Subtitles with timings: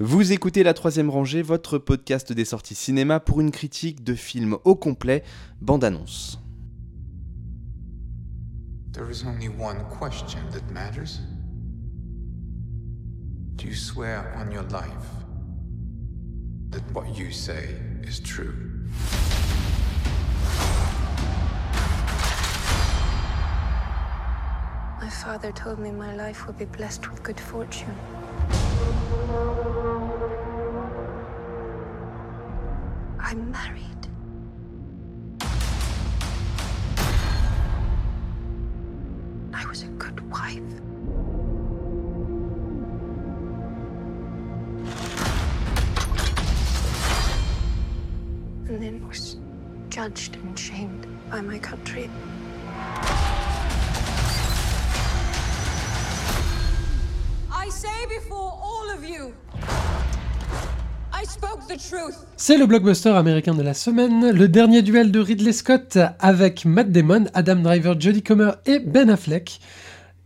[0.00, 4.56] Vous écoutez La Troisième Rangée, votre podcast des sorties cinéma pour une critique de film
[4.62, 5.24] au complet,
[5.60, 6.38] bande-annonce.
[8.92, 11.18] There is only one question that matters.
[13.56, 15.26] Do you swear on your life
[16.70, 17.74] that what you say
[18.04, 18.54] is true?
[25.00, 27.96] My father told me my life would be blessed with good fortune.
[33.30, 33.84] I'm married.
[39.52, 40.56] I was a good wife.
[48.66, 49.36] And then was
[49.90, 52.08] judged and shamed by my country.
[57.52, 59.34] I say before all of you,
[62.36, 66.92] C'est le blockbuster américain de la semaine, le dernier duel de Ridley Scott avec Matt
[66.92, 69.60] Damon, Adam Driver, Jodie Comer et Ben Affleck.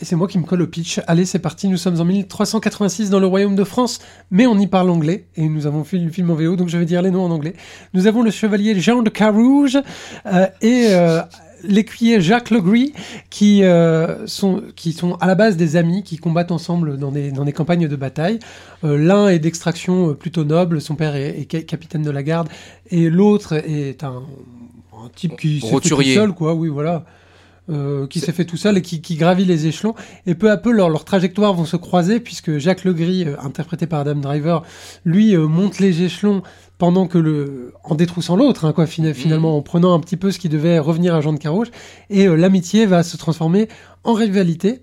[0.00, 1.00] Et c'est moi qui me colle au pitch.
[1.06, 4.66] Allez, c'est parti, nous sommes en 1386 dans le royaume de France, mais on y
[4.66, 7.10] parle anglais, et nous avons fait le film en VO, donc je vais dire les
[7.10, 7.54] noms en anglais.
[7.94, 9.78] Nous avons le chevalier Jean de Carouge
[10.26, 11.22] euh, et euh,
[11.64, 12.92] l'écuyer Jacques Legris,
[13.30, 17.30] qui, euh, sont, qui sont à la base des amis, qui combattent ensemble dans des,
[17.30, 18.38] dans des campagnes de bataille.
[18.84, 22.22] Euh, L'un est d'extraction euh, plutôt noble, son père est, est ca- capitaine de la
[22.22, 22.48] garde,
[22.90, 24.22] et l'autre est un,
[24.92, 27.04] un type qui s'est fait tout seul, quoi, oui, voilà.
[27.70, 29.94] Euh, qui s'est fait tout seul et qui, qui gravit les échelons.
[30.26, 34.00] Et peu à peu, leurs trajectoires vont se croiser, puisque Jacques Legris, euh, interprété par
[34.00, 34.64] Adam Driver,
[35.04, 36.42] lui euh, monte les échelons
[36.82, 40.32] pendant que le en détroussant l'autre hein, quoi fina- finalement en prenant un petit peu
[40.32, 41.68] ce qui devait revenir à Jean de Carouge
[42.10, 43.68] et euh, l'amitié va se transformer
[44.02, 44.80] en rivalité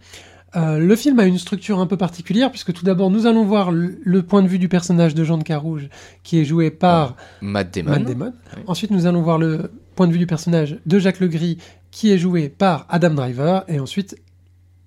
[0.55, 3.71] Euh, le film a une structure un peu particulière puisque tout d'abord nous allons voir
[3.71, 5.89] le, le point de vue du personnage de Jean de Carouge
[6.23, 7.91] qui est joué par Matt Damon.
[7.91, 8.33] Matt Damon.
[8.65, 11.57] Ensuite nous allons voir le point de vue du personnage de Jacques Legris
[11.91, 14.15] qui est joué par Adam Driver et ensuite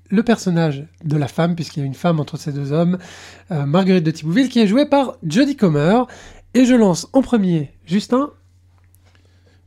[0.08, 2.98] le personnage de la femme, puisqu'il y a une femme entre ces deux hommes,
[3.50, 6.00] euh, Marguerite de Thibouville, qui est jouée par Jodie Comer.
[6.54, 8.30] Et je lance en premier, Justin,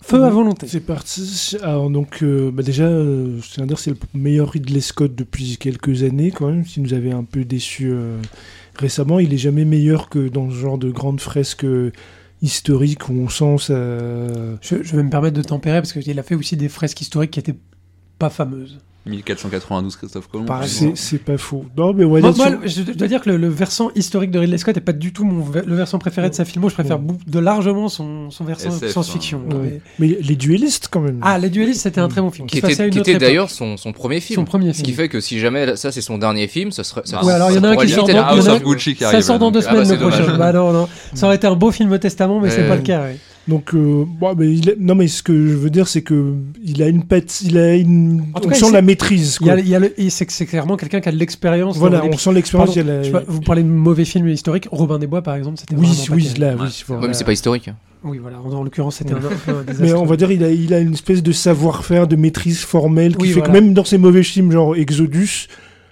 [0.05, 0.67] Feu à volonté.
[0.67, 1.57] C'est parti.
[1.63, 5.15] Alors donc euh, bah déjà, euh, je tiens à dire c'est le meilleur Ridley Scott
[5.15, 6.63] depuis quelques années quand même.
[6.63, 8.21] S'il nous avait un peu déçu euh,
[8.75, 11.91] récemment, il est jamais meilleur que dans ce genre de grande fresque euh,
[12.43, 13.73] historique où on sent ça.
[14.61, 17.31] Je, je vais me permettre de tempérer parce qu'il a fait aussi des fresques historiques
[17.31, 17.57] qui étaient
[18.19, 18.77] pas fameuses.
[19.05, 20.45] 1492 Christophe Colomb.
[20.45, 21.65] Par C'est c'est pas faux.
[21.77, 24.39] Non mais ouais, Moi, moi, je, je dois dire que le, le versant historique de
[24.39, 26.69] Ridley Scott n'est pas du tout mon, le versant préféré de sa filmo.
[26.69, 27.15] Je préfère Ouais.
[27.27, 29.41] de largement son, son versant science-fiction.
[29.51, 29.55] hein.
[29.55, 29.81] Ouais.
[29.99, 31.19] Mais- mais les duellistes quand même.
[31.21, 32.47] Ah, Les Duellistes, c'était un très bon film.
[32.47, 34.35] Qui était, d'ailleurs son, son premier film.
[34.39, 34.97] son premier Ce qui film.
[34.97, 37.01] fait que si jamais ça c'est son dernier film, ça serait.
[37.05, 38.39] Ça, Ouais, alors il y en a un qui sort limiter dans, la il y
[38.39, 39.61] en House a- of Gucci qui ça sort dans deux.
[39.67, 40.37] Ah bah, semaines le prochain.
[40.37, 40.87] Bah non, non.
[41.13, 43.03] Ça aurait été un beau film testament, mais c'est pas le cas.
[43.47, 46.33] Donc euh, bon, mais il est- non mais ce que je veux dire c'est que
[46.63, 49.37] il a une patte, il a une, En tout on cas, sent la maîtrise.
[49.39, 49.53] Il y Quoi.
[49.57, 51.77] a, il y a le, et c'est c'est clairement quelqu'un qui a de l'expérience.
[51.77, 52.73] Voilà, on sent l'expérience.
[52.73, 54.67] Pardon, la- pas, vous parlez de mauvais films historiques.
[54.71, 56.39] Robin des Bois, par exemple, c'était Oui, vraiment pas oui, terrible.
[56.41, 56.61] là, Ouais.
[56.63, 56.83] oui.
[56.87, 57.01] voilà.
[57.03, 57.69] Ouais, mais c'est pas historique.
[58.03, 58.39] Oui, voilà.
[58.41, 60.73] En, en l'occurrence, c'était un, un peu un Mais on va dire il a, il
[60.73, 63.47] a une espèce de savoir-faire, de maîtrise formelle qui Oui, fait voilà.
[63.49, 65.47] que même dans ses mauvais films genre Exodus,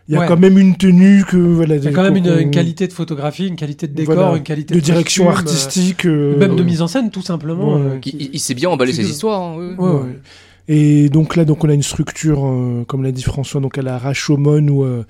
[0.09, 0.28] il y a Ouais.
[0.28, 1.78] quand même une tenue que voilà.
[1.78, 4.44] Il y a quand même une, qualité de photographie, une qualité de décor, voilà, une
[4.44, 7.75] qualité de de, direction costume, artistique, euh, euh, même de mise en scène, tout simplement.
[7.75, 7.81] Ouais.
[7.81, 9.42] euh, qui- Il, il- sait bien emballer c'est ses histoires.
[9.42, 9.75] hein, oui.
[9.78, 10.00] Ouais, ouais.
[10.02, 10.19] Ouais.
[10.68, 13.81] Et donc là, donc on a une structure, euh, comme l'a dit François, donc à
[13.81, 15.03] la Rashomon ou euh,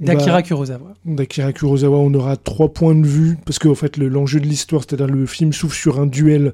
[0.00, 0.94] D'Akira Kurosawa.
[1.04, 4.82] d'Akira Kurosawa, on aura trois points de vue parce qu'en fait le- l'enjeu de l'histoire,
[4.82, 6.52] c'est-à-dire le film s'ouvre sur un duel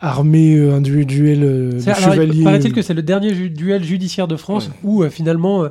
[0.00, 2.44] armé, euh, un duel, duel euh, de alors, chevaliers.
[2.44, 4.74] Paraît-il que c'est le dernier ju- duel judiciaire de France Ouais.
[4.84, 5.68] où euh, finalement euh,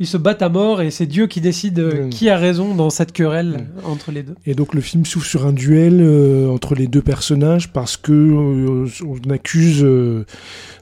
[0.00, 2.88] ils se battent à mort et c'est Dieu qui décide euh, qui a raison dans
[2.90, 4.34] cette querelle entre les deux.
[4.46, 8.10] Et donc le film s'ouvre sur un duel euh, entre les deux personnages parce que
[8.12, 10.24] euh, on accuse euh,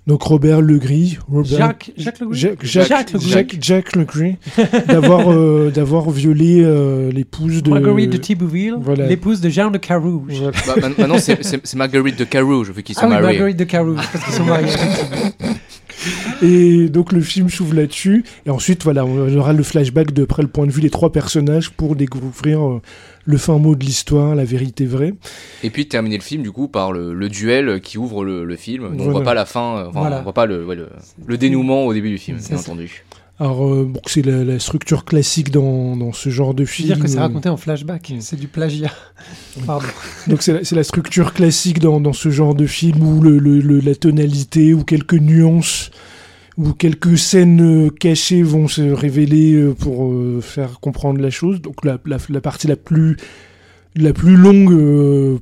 [0.06, 3.28] donc Robert Legris, Robert- Jacques, Jacques Le Jacques, Jacques, Jacques Legris.
[3.28, 4.36] Jacques, Jacques Legris,
[4.86, 9.06] d'avoir euh, d'avoir violé euh, l'épouse de Marguerite de Thibouville, voilà.
[9.06, 10.32] l'épouse de Jean de Carouge.
[10.40, 10.52] Voilà.
[10.80, 13.26] Bah, maintenant c'est- Marguerite de Carouge vu qu'ils sont Ah oui, mariés.
[13.38, 14.68] Marguerite de Carouge, parce qu'ils sont mariés.
[16.42, 18.24] Et donc le film s'ouvre là-dessus.
[18.46, 21.10] Et ensuite, voilà, on aura le flashback de près le point de vue des trois
[21.10, 22.80] personnages pour découvrir euh,
[23.24, 25.14] le fin mot de l'histoire, la vérité vraie.
[25.64, 28.56] Et puis terminer le film du coup par le, le duel qui ouvre le, le
[28.56, 28.84] film.
[28.84, 29.10] Donc on Voilà.
[29.12, 30.20] voit pas la fin, euh, enfin, Voilà.
[30.20, 30.88] on voit pas le, ouais, le,
[31.26, 33.04] le dénouement au début du film, C'est bien entendu.
[33.40, 36.88] Alors, euh, bon, c'est la, la structure classique dans, dans ce genre de film.
[36.88, 38.90] dire que c'est raconté en flashback, c'est du plagiat.
[39.66, 39.86] Pardon.
[40.26, 43.78] Donc c'est la, structure classique dans, dans ce genre de film où le, le- le-
[43.78, 45.90] la tonalité ou quelques nuances
[46.58, 51.62] ou quelques scènes euh, cachées vont se révéler euh, pour euh, faire comprendre la chose.
[51.62, 53.16] Donc la, la, la partie la plus
[53.96, 55.40] La plus longue,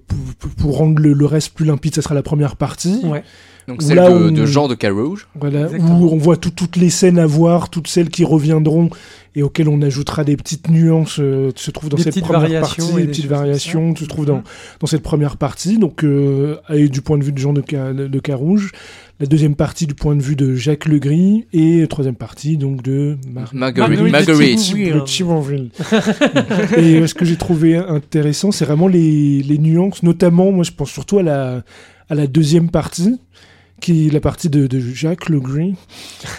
[0.56, 3.00] pour rendre le, le reste plus limpide, ça sera la première partie.
[3.04, 3.22] Ouais.
[3.68, 5.26] Donc celle Là de, où- de Jean de Carouge.
[5.38, 6.00] Voilà, Exactement.
[6.00, 8.90] où on voit tout- toutes les scènes à voir, toutes celles qui reviendront
[9.34, 12.40] et auxquelles on ajoutera des petites nuances, euh, se trouvent dans Des cette petites première
[12.42, 14.42] variations partie, des des petites variations se trouvent dans, Mhm.
[14.80, 15.78] dans cette première partie.
[15.78, 18.70] Donc, euh, et du point de vue de Jean de, Ca- de Carouge,
[19.20, 22.82] la deuxième partie du point de vue de Jacques Legris et la troisième partie donc
[22.82, 24.10] de Mar- Marguerite.
[24.10, 24.12] Marguerite
[24.60, 25.04] Marguerite.
[25.04, 25.70] Thibauville.
[26.76, 30.70] et euh, ce que j'ai trouvé intéressant, c'est vraiment les, les nuances, notamment, moi je
[30.72, 31.62] pense surtout à la,
[32.08, 33.18] à la deuxième partie,
[33.86, 35.74] qui est la partie de, de Jacques Legris,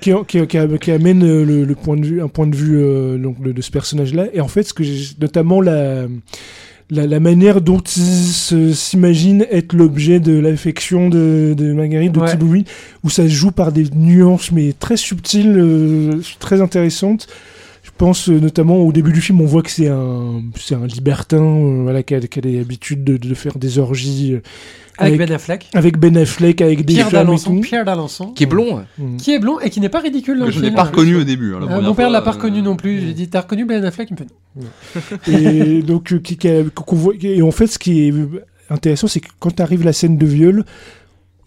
[0.00, 2.76] qui, euh, qui, qui- amène euh, le, le point de vue, un point de vue
[2.78, 4.26] euh, donc, de, de ce personnage-là.
[4.34, 4.82] Et en fait, ce que
[5.18, 6.06] notamment la,
[6.90, 12.64] la, la manière dont il s'imagine être l'objet de l'affection de, de Marguerite, de Ouais.
[13.02, 17.28] Où ça se joue par des nuances, mais très subtiles, euh, très intéressantes.
[17.82, 20.86] Je pense euh, notamment au début du film, on voit que c'est un, c'est un
[20.86, 24.36] libertin euh, voilà, qui, a, qui a l'habitude de, de faire des orgies
[24.98, 25.68] Avec, Avec- Ben Affleck.
[25.72, 27.60] avec Ben Affleck, avec des Pierre d'Alençon, tout.
[27.62, 28.82] Pierre d'Alençon, Qui est blond.
[28.98, 29.16] Mm.
[29.16, 30.76] qui est blond et qui n'est pas ridicule dans le je n'ai film.
[30.76, 31.54] pas reconnu au début.
[31.54, 33.00] hein, la Euh, mon père fois, l'a pas euh, reconnu non plus.
[33.00, 34.26] J'ai dit, t'as reconnu Ben Affleck Il me fait
[34.56, 35.36] non.
[35.38, 38.14] et donc euh, qui, qui a- qu'on voit- et en fait ce qui est
[38.68, 40.64] intéressant c'est que quand arrive la scène de viol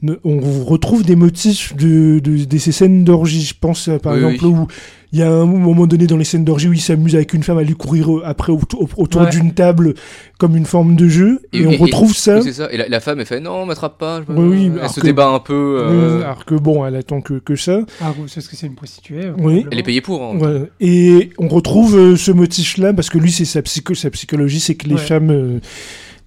[0.01, 4.13] ne- on retrouve des motifs de, de, de ces scènes d'orgie je pense euh, par
[4.13, 4.51] Oui, exemple oui.
[4.51, 4.68] où
[5.13, 7.44] il y a un moment donné dans les scènes d'orgie où il s'amuse avec une
[7.44, 9.30] femme à lui courir euh, après au- au- autour Ouais.
[9.30, 9.94] d'une table
[10.39, 12.68] comme une forme de jeu et, Et- on et- retrouve ça Oui, c'est ça.
[12.74, 14.21] Et la, la femme, elle fait non, m'attrape pas.
[14.27, 15.77] je- Oui, oui, elle se que- débat un peu.
[15.81, 19.25] euh, alors que bon elle attend que, que ça Ah, parce que c'est une prostituée.
[19.38, 19.65] Oui.
[19.71, 20.21] Elle est payée pour.
[20.24, 20.38] hein.
[20.38, 20.69] Ouais.
[20.81, 24.75] Et on retrouve euh, ce motif-là parce que lui, c'est sa, psycho sa psychologie, c'est
[24.75, 25.00] que les Ouais.
[25.01, 25.59] femmes, euh,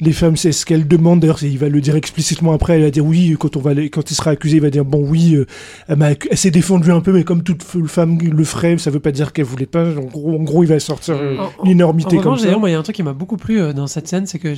[0.01, 1.21] les femmes, c'est ce qu'elles demandent.
[1.21, 2.77] D'ailleurs, il va le dire explicitement après.
[2.77, 5.05] Elle va dire oui quand on va, quand il sera accusé, il va dire bon
[5.07, 5.47] oui, euh,
[5.89, 9.33] elle, s'est défendue un peu, mais comme toute femme le ferait, ça veut pas dire
[9.33, 9.85] qu'elle voulait pas.
[9.97, 11.17] En gros, en gros, il va sortir
[11.65, 12.45] une énormité En comme revanche, ça.
[12.47, 14.27] d'ailleurs, moi, il y a un truc qui m'a beaucoup plu euh, dans cette scène,
[14.27, 14.55] c'est que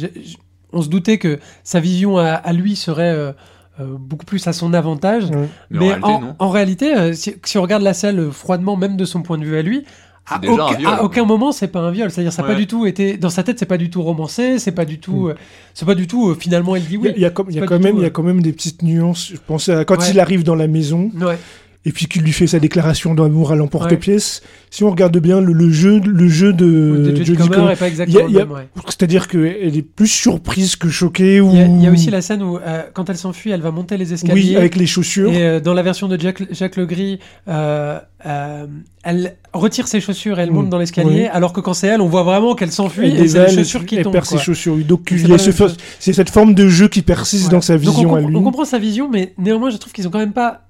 [0.73, 3.35] on se doutait que sa vision à, à lui serait
[3.81, 5.27] euh, beaucoup plus à son avantage.
[5.27, 5.49] Ouais.
[5.71, 6.37] Mais, Mais en réalité, en, non.
[6.41, 9.39] en réalité, euh, si, si on regarde la scène euh, froidement, même de son point
[9.39, 9.85] de vue à lui,
[10.31, 10.93] à C'est déjà un aucun, viol.
[10.93, 12.11] à aucun moment c'est pas un viol.
[12.11, 14.59] C'est-à-dire, ça a pas du tout été dans sa tête, c'est pas du tout romancé,
[14.59, 15.35] c'est pas du tout, euh,
[15.75, 16.31] c'est pas du tout.
[16.31, 17.13] euh, finalement, elle dit Il y a- oui.
[17.17, 18.43] il y a, comme- il y a pas quand même, il y a quand même
[18.43, 19.31] des petites nuances.
[19.33, 20.11] Je pense à quand Ouais.
[20.11, 21.11] il arrive dans la maison.
[21.21, 21.39] Ouais.
[21.89, 24.43] Et puis qu'il lui fait sa déclaration d'amour à l'emporte-pièce.
[24.71, 26.67] Si on regarde bien le, le jeu, le jeu de,
[27.15, 28.69] de Jodie Comer ouais.
[28.87, 31.41] c'est-à-dire qu'elle est plus surprise que choquée.
[31.41, 31.51] Ou...
[31.53, 33.63] Il y, a, il y a aussi la scène où, euh, quand elle s'enfuit, elle
[33.63, 34.35] va monter les escaliers.
[34.51, 35.33] Oui, avec les chaussures.
[35.33, 38.67] Et euh, dans la version de Jack, Jacques Legris, euh, euh,
[39.03, 40.55] elle retire ses chaussures et elle Mm.
[40.55, 41.27] monte dans l'escalier, Oui.
[41.33, 43.87] alors que quand c'est elle, on voit vraiment qu'elle s'enfuit Elle et c'est les chaussures
[43.87, 44.13] qui elle tombent.
[44.13, 44.37] perd quoi.
[44.39, 44.77] ses chaussures.
[44.77, 47.53] Donc C'est ce cette forme de jeu qui persiste Ouais.
[47.53, 48.37] dans sa Donc on vision à lui.
[48.37, 50.68] On comprend sa vision, mais néanmoins, je trouve qu'ils ont quand même pas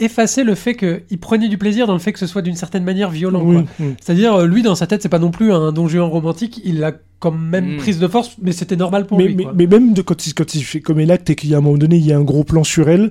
[0.00, 2.84] effacé le fait qu'il prenait du plaisir dans le fait que ce soit d'une certaine
[2.84, 3.42] manière violent.
[3.44, 3.64] Oui, quoi.
[3.80, 3.86] oui.
[4.00, 6.80] C'est-à-dire, euh, lui, dans sa tête, c'est pas non plus un don Juan romantique, il
[6.80, 7.76] l'a quand même Mm.
[7.78, 9.34] prise de force, mais c'était normal pour mais, lui.
[9.36, 9.52] mais, quoi.
[9.56, 11.60] mais même de, quand, il, quand il fait comme l'acte et qu'il y a un
[11.62, 13.10] moment donné, il y a un gros plan sur elle.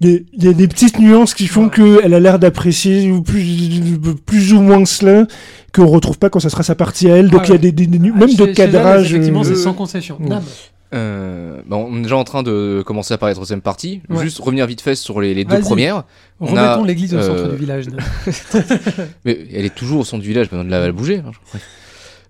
[0.00, 1.98] Il y a- il y a des petites nuances qui font Ouais.
[2.00, 3.44] qu'elle a l'air d'apprécier ou plus,
[4.26, 5.26] plus ou moins cela
[5.72, 7.30] qu'on retrouve pas quand ça sera sa partie à elle.
[7.30, 9.12] Donc Ah il y a des, des- Ah, même de cadrage.
[9.12, 10.18] effectivement, euh, c'est euh, sans concession.
[10.20, 10.36] ouais.
[10.94, 14.02] Euh, bon, on est déjà en train de commencer à parler de la troisième partie.
[14.10, 14.22] Ouais.
[14.22, 16.04] Juste revenir vite fait sur les, les deux premières.
[16.40, 17.86] On Remettons a, l'église au centre euh, du village.
[19.24, 21.22] Mais elle est toujours au centre du village, pas besoin de la, la bouger.
[21.26, 21.30] hein.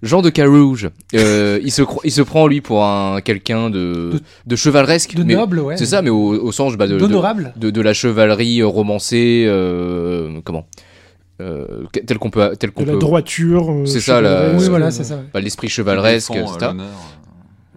[0.03, 4.11] Jean de Carouge, euh, il, se, cro- il se prend lui pour un quelqu'un de,
[4.15, 5.15] De- de chevaleresque.
[5.15, 5.77] De mais noble, ouais.
[5.77, 7.53] C'est ça, mais au, au sens bah, de, de, D'honorable.
[7.57, 10.67] de, de la chevalerie romancée, euh, comment
[11.41, 13.73] euh, tel qu'on peut, tel qu'on de la peut, droiture.
[13.85, 15.21] C'est ça, la- chevaleresque, Oui, euh, voilà, c'est ça.
[15.33, 16.73] bah, l'esprit chevaleresque, etc.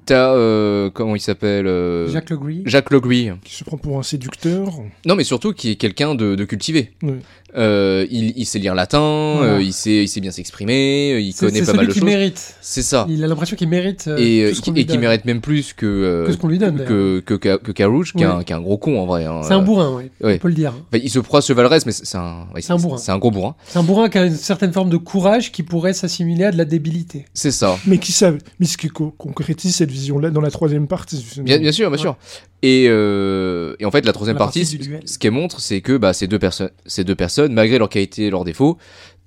[0.06, 2.62] T'as euh, comment il s'appelle euh, Jacques Le Gris.
[2.66, 3.32] Jacques Legris.
[3.44, 4.70] Qui se prend pour un séducteur.
[5.06, 6.92] Non, mais surtout qui est quelqu'un de, de cultivé.
[7.02, 7.20] Ouais.
[7.58, 9.54] Euh, il, il sait lire latin, Voilà.
[9.54, 11.94] euh, il sait, il sait bien s'exprimer, euh, il C'est connaît c'est pas mal de
[11.94, 12.06] qui choses.
[12.10, 12.56] mérite.
[12.62, 13.06] C'est ça.
[13.10, 14.06] Il a l'impression qu'il mérite.
[14.08, 15.00] euh, et qui donne.
[15.00, 16.84] mérite même plus que euh, que ce qu'on lui donne.
[16.86, 18.34] que que que, que Carouge, qui, est Ouais.
[18.34, 19.26] un, qui est un gros con en vrai.
[19.26, 19.42] hein.
[19.44, 19.96] C'est un bourrin.
[19.96, 20.12] Ouais.
[20.22, 20.74] on peut le dire.
[20.92, 22.98] Enfin, il se croit chevaleresque, mais c'est c'est un, ouais, C'est un bourrin.
[22.98, 23.56] C'est un gros bourrin.
[23.68, 26.58] C'est un bourrin qui a une certaine forme de courage qui pourrait s'assimiler à de
[26.58, 27.26] la débilité.
[27.34, 27.78] C'est ça.
[27.88, 31.26] Mais qui savent, mais ce qui co- concrétise cette vision-là dans la troisième partie.
[31.38, 32.18] Bien, bien sûr, bien sûr.
[32.62, 36.14] Et, euh, et en fait, la troisième La partie, ce qu'elle montre, c'est que bah,
[36.14, 38.78] ces deux personnes, ces deux personnes, malgré leur qualité et leurs défauts,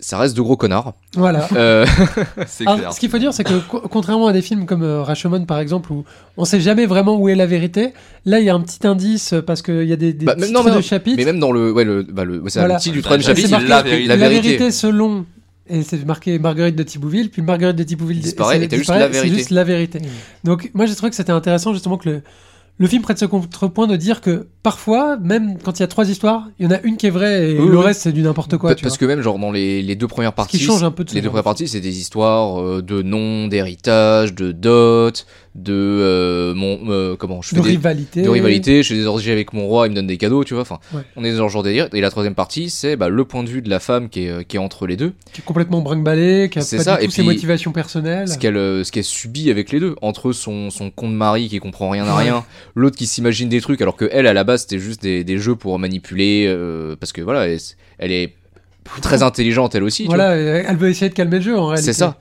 [0.01, 0.95] ça reste de gros connards.
[1.15, 1.49] Voilà.
[1.57, 1.85] Euh,
[2.47, 2.93] C'est Alors, clair.
[2.93, 5.59] ce qu'il faut dire, c'est que co- contrairement à des films comme euh, Rashomon, par
[5.59, 6.05] exemple, où
[6.37, 7.93] on sait jamais vraiment où est la vérité,
[8.25, 10.35] là, il y a un petit indice euh, parce qu'il y a des, des Bah,
[10.37, 11.17] même- titres non, mais non, chapitres.
[11.19, 12.75] mais même dans le, ouais, le, bah, le, ouais, c'est Voilà.
[12.75, 14.07] le titre du troisième chapitre, marqué- la vérité.
[14.07, 14.71] la, vérité.
[14.71, 15.25] selon.
[15.71, 18.89] Et c'est marqué Marguerite de Thibouville, puis Marguerite de Thibouville Disparaît, c'est- et t'as juste
[18.89, 19.37] la c'est vérité.
[19.37, 20.01] juste la vérité.
[20.45, 22.23] Donc, moi, j'ai trouvé que c'était intéressant, justement, que le,
[22.79, 26.09] le film prête ce contrepoint de dire que parfois, même quand il y a trois
[26.09, 27.85] histoires, il y en a une qui est vraie et Oui, le oui.
[27.85, 28.75] reste c'est du n'importe quoi.
[28.75, 28.99] Tu parce vois.
[29.01, 31.29] que même genre dans les, les deux premières parties, change un peu de les deux
[31.29, 37.17] premières parties, c'est des histoires euh, de noms, d'héritage, de dot, de euh, mon euh,
[37.17, 38.23] comment je fais de des, rivalité.
[38.23, 40.55] de rivalité, je fais des orgies avec mon roi, il me donne des cadeaux, tu
[40.55, 40.63] vois.
[40.63, 41.03] Enfin, Ouais.
[41.17, 41.89] on est dans ce genre de délire.
[41.95, 44.45] Et la troisième partie, c'est bah, le point de vue de la femme qui est,
[44.47, 47.07] qui est entre les deux, Qui est complètement brinque-ballé, qui a pas ça, du et
[47.07, 48.29] tout ses puis, motivations personnelles.
[48.29, 48.55] ce qu'elle
[48.85, 52.07] ce qu'elle subit avec les deux, entre son son con de mari qui comprend rien
[52.07, 52.45] à rien,
[52.75, 55.39] l'autre qui s'imagine des trucs, alors que elle à la base c'était juste des, des
[55.39, 57.59] jeux pour manipuler, euh, parce que voilà, elle,
[57.99, 58.35] elle est
[59.03, 60.03] très intelligente elle aussi.
[60.05, 60.17] tu vois.
[60.17, 61.93] Voilà, elle veut essayer de calmer le jeu en réalité.
[61.93, 62.17] C'est ça.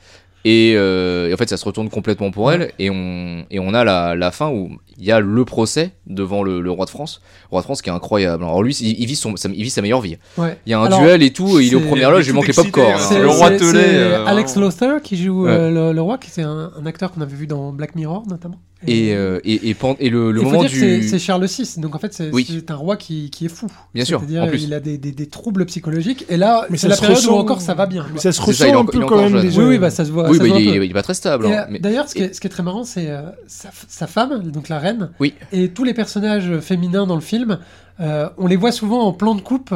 [0.46, 2.72] Et, euh, et en fait, ça se retourne complètement pour elle.
[2.80, 6.42] Et on, et on a la, la fin où il y a le procès devant
[6.42, 7.22] le, le roi de France.
[7.46, 8.44] Le roi de France qui est incroyable.
[8.46, 10.18] Alors lui, il, il vit, son, sa, il vit sa meilleure vie.
[10.38, 10.58] Ouais.
[10.66, 11.60] Il y a un Alors, duel et tout.
[11.60, 12.94] et il est au c'est- premier il manque les popcorn.
[12.94, 12.98] hein.
[12.98, 14.56] C'est le roi c'est euh, Alex.
[14.56, 15.51] Lothar qui joue Ouais.
[15.51, 18.24] euh, le, le roi, qui c'est un, un acteur qu'on avait vu dans Black Mirror
[18.30, 18.60] notamment.
[18.86, 21.01] Et, euh, et, et, et le, le moment du.
[21.07, 22.63] c'est Charles VI, donc en fait c'est Oui.
[22.69, 23.65] un roi qui, qui est fou.
[23.96, 26.96] Bien sûr, C'est-à-dire il a des, des, des troubles psychologiques et là c'est ça la
[26.96, 28.05] se période où ressent- encore ça va bien.
[28.13, 29.60] Mais ça se ça, ressent est un peu quand même déjà.
[29.62, 30.29] Oui, oui, bah ça se voit.
[30.29, 30.77] oui, ça bah, se voit il, un peu.
[30.84, 31.48] est, il est pas très stable.
[31.48, 33.69] Hein, mais- D'ailleurs, ce, qui et- est- ce qui est très marrant, c'est euh, sa,
[33.88, 35.34] sa femme, donc la reine, Oui.
[35.51, 37.57] et tous les personnages féminins dans le film,
[38.00, 39.74] euh, on les voit souvent en plan de coupe.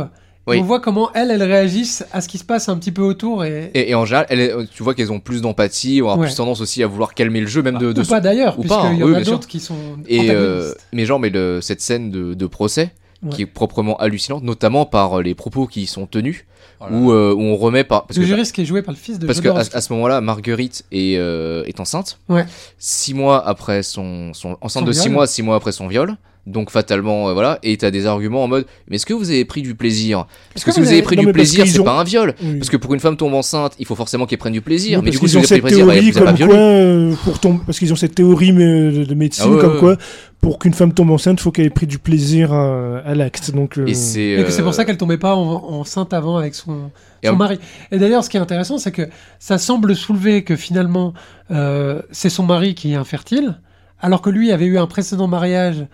[0.51, 0.59] Oui.
[0.59, 3.43] On voit comment elles, elles réagissent à ce qui se passe un petit peu autour.
[3.45, 6.17] Et, Et, et en général, elle est- tu vois qu'elles ont plus d'empathie, Ouais.
[6.17, 8.61] plus tendance aussi à vouloir calmer le jeu, même de, de ou pas d'ailleurs, ou
[8.61, 8.93] puisqu'il pas, hein.
[8.93, 9.75] y en Oui, a d'autres qui sont
[10.07, 12.91] Et euh, mais genre, mais le- cette scène de, de procès
[13.23, 13.29] Ouais.
[13.35, 16.43] qui est proprement hallucinante, notamment par euh, les propos qui y sont tenus,
[16.79, 18.91] Oh où, euh, où on remet par parce le que, juriste qui est joué par
[18.95, 22.17] le fils de parce que à, ce moment-là, Marguerite est, euh, est enceinte.
[22.29, 22.45] Ouais.
[22.79, 26.15] Six mois après son, son enceinte Son de six mois, six mois après son viol.
[26.47, 27.59] Donc fatalement, euh, voilà.
[27.61, 30.25] Et t'as des arguments en mode, mais est-ce que vous avez pris du plaisir?
[30.53, 32.33] Parce que si vous avez pris Non, du plaisir, c'est ont- pas un viol.
[32.41, 32.55] Oui.
[32.57, 34.99] Parce que pour une femme tombe enceinte, il faut forcément qu'elle prenne du plaisir.
[34.99, 35.99] Oui, mais du parce coup, si qu'ils vous ont avez pris cette du plaisir, elle
[35.99, 36.51] théorie vous a pas comme violé.
[36.51, 39.61] quoi, euh, pour tom- parce qu'ils ont cette théorie mais, euh, de médecine Ah ouais,
[39.61, 39.79] comme ouais.
[39.79, 39.97] quoi,
[40.41, 43.51] pour qu'une femme tombe enceinte, il faut qu'elle ait pris du plaisir à, à l'acte.
[43.51, 46.11] Donc, euh, Et c'est Et que c'est euh, pour ça qu'elle tombait pas en- enceinte
[46.11, 46.89] avant avec son,
[47.21, 47.59] Et son en- mari.
[47.91, 49.07] Et d'ailleurs, ce qui est intéressant, c'est que
[49.37, 51.13] ça semble soulever que finalement,
[51.51, 53.59] euh, c'est son mari qui est infertile,
[53.99, 55.85] alors que lui avait eu un précédent mariage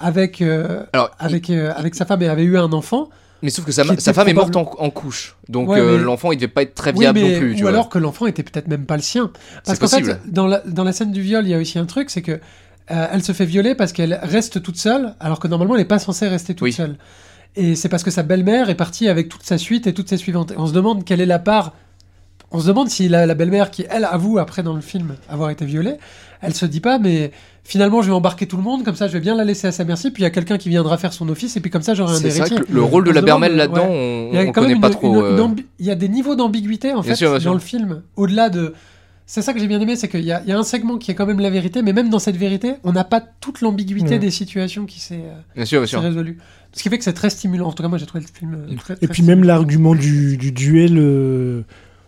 [0.00, 3.08] avec, euh, Alors, avec, euh, avec sa femme et avait eu un enfant.
[3.42, 5.36] Mais sauf que sa, femme est morte en, en couche.
[5.48, 7.50] Donc Ouais, euh, mais- l'enfant, il devait pas être très Oui, viable mais- non plus.
[7.54, 7.70] Tu ou vois.
[7.70, 9.30] alors que l'enfant était peut-être même pas le sien.
[9.64, 11.84] Parce qu'en fait, dans la, dans la scène du viol, il y a aussi un
[11.84, 15.48] truc, c'est que euh, elle se fait violer parce qu'elle reste toute seule, alors que
[15.48, 16.72] normalement, elle n'est pas censée rester toute Oui.
[16.72, 16.96] seule.
[17.56, 20.16] Et c'est parce que sa belle-mère est partie avec toute sa suite et toutes ses
[20.18, 20.52] suivantes.
[20.52, 21.72] Et on se demande quelle est la part.
[22.52, 25.50] On se demande si la, la belle-mère, qui elle avoue après dans le film avoir
[25.50, 25.94] été violée,
[26.40, 27.32] elle se dit pas, mais
[27.64, 29.72] finalement je vais embarquer tout le monde, comme ça je vais bien la laisser à
[29.72, 31.82] sa merci, puis il y a quelqu'un qui viendra faire son office, et puis comme
[31.82, 32.58] ça j'aurai un C'est ça héritier.
[32.60, 34.30] que le rôle de On la Bermel là-dedans, ouais.
[34.32, 35.22] on, quand connaît même pas une- trop.
[35.22, 37.50] euh, ambi- Il y a des niveaux d'ambiguïté en Bien fait sûr, bien sûr.
[37.50, 38.02] dans le film.
[38.16, 38.74] Au-delà de.
[39.28, 40.98] C'est ça que j'ai bien aimé, c'est qu'il y, a- il y a un segment
[40.98, 43.60] qui est quand même la vérité, mais même dans cette vérité, on n'a pas toute
[43.60, 46.00] l'ambiguïté des situations qui s'est euh, Bien sûr, bien s'est sûr.
[46.02, 46.38] résolue.
[46.72, 47.66] Ce qui fait que c'est très stimulant.
[47.66, 50.36] En tout cas, moi j'ai trouvé le film euh, très, Et puis même l'argument du,
[50.36, 51.62] du duel, euh,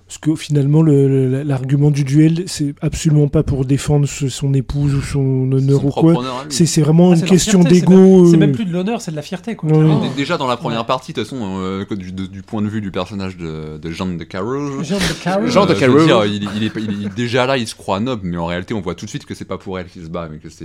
[0.08, 4.54] parce que finalement le- le- l'argument du duel, c'est absolument pas pour défendre ce- son
[4.54, 6.24] épouse ou son honneur Son ou quoi.
[6.48, 8.26] C'est c'est vraiment Ah, une question d'ego.
[8.26, 9.54] C'est euh, même plus de l'honneur, c'est de la fierté.
[9.54, 10.86] Quoi, Ouais, Déjà dans la première Ouais.
[10.86, 13.90] partie, de toute façon, euh, du, de- du point de vue du personnage de, de
[13.90, 14.82] Jean de Carouge.
[14.82, 15.50] Jean de Carroll.
[15.50, 18.22] Jean de euh, dire, il, il est, il est- déjà là, il se croit noble,
[18.24, 20.08] mais en réalité, on voit tout de suite que c'est pas pour elle qu'il se
[20.08, 20.64] bat, mais que c'est.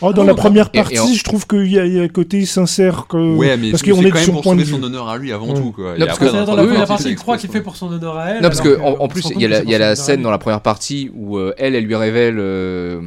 [0.00, 1.84] Oh, dans Ah la non, première et- et partie, en- je trouve qu'il y, a-
[1.84, 3.06] il y a un côté sincère.
[3.06, 3.16] Que...
[3.36, 4.80] Ouais, mais parce c'est qu'on c'est est quand de même pour point de sauver vue.
[4.82, 7.50] son honneur à lui avant tout, parce que- dans la première partie, il croit qu'il
[7.50, 8.36] fait pour son honneur à elle.
[8.42, 10.38] Non, parce alors que en, plus, il y a la, y a scène dans la
[10.38, 13.00] première partie où euh, elle, elle lui révèle euh,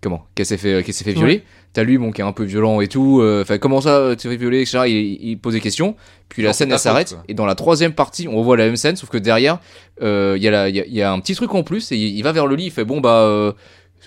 [0.00, 1.42] comment qu'elle s'est fait, qu'elle s'est fait violer.
[1.74, 3.20] T'as lui, bon, qui est un peu violent et tout.
[3.20, 4.80] euh, Enfin, comment ça, tu t'es fait violer, etc.
[4.86, 5.96] Il, il pose des questions.
[6.28, 7.10] Puis la scène, elle s'arrête.
[7.28, 9.58] Et dans la troisième partie, on revoit la même scène, sauf que derrière,
[10.02, 11.92] euh, il y, a la- il y, a, y a un petit truc en plus.
[11.92, 12.64] Et il, il va vers le lit.
[12.66, 13.20] Il fait bon bah.
[13.22, 13.52] euh,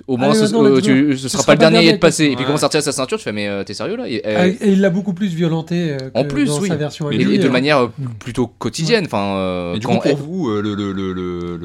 [0.07, 1.15] au moins, Allez, ce, euh, let's tu- go.
[1.17, 2.25] ce sera pas le dernier à y être passé.
[2.25, 2.51] Et puis, Ouais.
[2.51, 3.17] à retirer sa ceinture.
[3.17, 4.07] Tu fais, mais euh, t'es sérieux là?
[4.07, 6.69] Et, Ah, euh, Et il l'a beaucoup plus violenté euh, que En plus, dans oui.
[6.69, 7.87] sa version Mais et- de euh, manière euh,
[8.19, 9.05] plutôt quotidienne.
[9.05, 11.57] Enfin, euh, Et du quand coup, pour elle- vous, euh, le, le, le, le,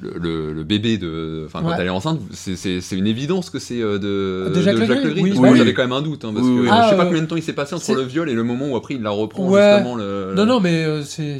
[0.00, 1.44] le, le, le- le bébé de.
[1.46, 1.76] Enfin, quand Ouais.
[1.78, 5.38] elle est enceinte, c'est- une évidence que c'est euh, de, De Jacques Legris, Legris.
[5.38, 5.56] oui.
[5.56, 7.22] J'avais quand même un doute, hein, parce Oui, que je Ah, sais pas euh, combien
[7.22, 9.10] de temps il s'est passé entre le viol et le moment où après il la
[9.10, 9.60] reprend Ouais.
[9.74, 10.32] justement le.
[10.34, 11.38] Non, non, mais euh, c'est,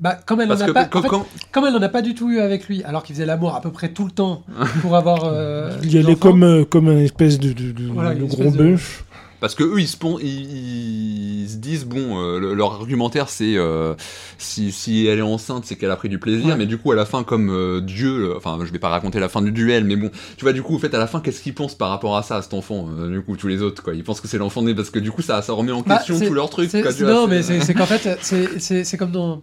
[0.00, 1.82] Bah, comme elle Parce en a que pas, quand, en fait, quand- comme elle en
[1.82, 4.04] a pas du tout eu avec lui, alors qu'il faisait l'amour à peu près tout
[4.04, 4.42] le temps
[4.82, 5.24] pour avoir.
[5.24, 8.26] euh, Il y allait comme, euh, comme un espèce de, de, de- Voilà, de une
[8.26, 9.04] gros espèce bœuf.
[9.40, 13.28] Parce que eux, ils se, pon- ils, ils se disent, bon, euh, le- leur argumentaire,
[13.30, 13.94] c'est euh,
[14.38, 16.48] si, si elle est enceinte, c'est qu'elle a pris du plaisir.
[16.48, 16.56] Ouais.
[16.56, 19.28] Mais du coup, à la fin, comme euh, Dieu, enfin, je vais pas raconter la
[19.30, 21.40] fin du duel, mais bon, tu vois, du coup, en fait, à la fin, qu'est-ce
[21.42, 23.94] qu'ils pensent par rapport à ça, à cet enfant Du coup, tous les autres, quoi,
[23.94, 25.96] ils pensent que c'est l'enfant né parce que du coup, ça, ça remet en Bah,
[25.96, 26.70] question tout leur truc.
[26.70, 29.42] quoi, c'est- tu vois, non, mais c'est, qu'en fait, c'est, comme dans.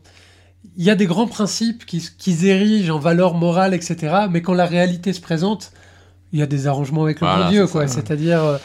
[0.78, 4.14] Il y a des grands principes qui, qui érigent en valeur morale, etc.
[4.30, 5.72] Mais quand la réalité se présente,
[6.34, 7.88] il y a des arrangements avec le Voilà, bon Dieu, quoi.
[7.88, 8.60] C'est-à-dire,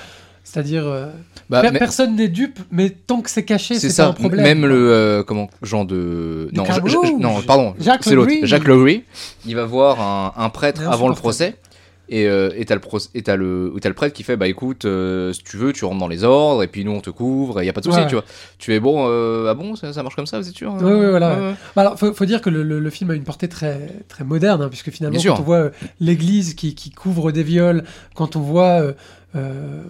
[0.45, 1.07] c'est-à-dire, euh,
[1.51, 4.05] Bah, per- mais- personne n'est dupe, mais tant que c'est caché, c'est c'est ça.
[4.05, 4.43] pas un problème.
[4.43, 6.65] Même le euh, comment genre de non.
[6.65, 8.33] Ja- Ja- non pardon, Jacques c'est l'autre.
[8.45, 9.05] Jacques Legris.
[9.47, 11.57] Il va voir un, un prêtre avant le procès.
[12.09, 14.85] Et euh, et t'as le, proc- et t'as le, le prêtre qui fait bah écoute
[14.85, 17.63] euh, si tu veux tu rentres dans les ordres et puis nous on te couvre
[17.63, 18.07] et y a pas de souci Ouais.
[18.07, 18.25] tu vois
[18.59, 19.07] tu es bon
[19.49, 21.35] ah bon ça, ça marche comme ça vous êtes sûr Ouais, ouais, voilà.
[21.37, 21.55] Ouais, ouais.
[21.75, 24.69] Bah alors, faut, faut dire que le, film a une portée très, très moderne, hein,
[24.69, 25.35] puisque finalement, Bien sûr.
[25.37, 25.71] quand on voit
[26.01, 27.85] l'église qui, qui couvre des viols,
[28.15, 28.93] quand on voit
[29.37, 29.83] euh,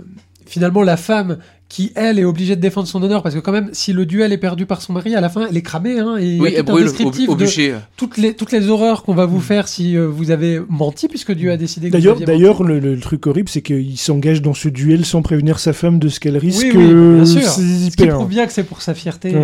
[0.47, 3.71] finalement la femme qui, elle, est obligée de défendre son honneur, parce que quand même,
[3.73, 6.19] si le duel est perdu par son mari, à la fin, elle est cramée, hein,
[6.19, 9.05] et oui tout elle brûle au, descriptif au de bûcher toutes les, toutes les horreurs
[9.05, 12.21] qu'on va vous faire si euh, vous avez menti, puisque Dieu a décidé que D'ailleurs,
[12.21, 15.99] d'ailleurs, le, le truc horrible, c'est qu'il s'engage dans ce duel sans prévenir sa femme
[15.99, 16.63] de ce qu'elle risque.
[16.63, 17.41] Oui, oui, bien sûr.
[17.41, 17.91] C'est menti.
[17.91, 19.35] Ce qui prouve bien que c'est pour sa fierté.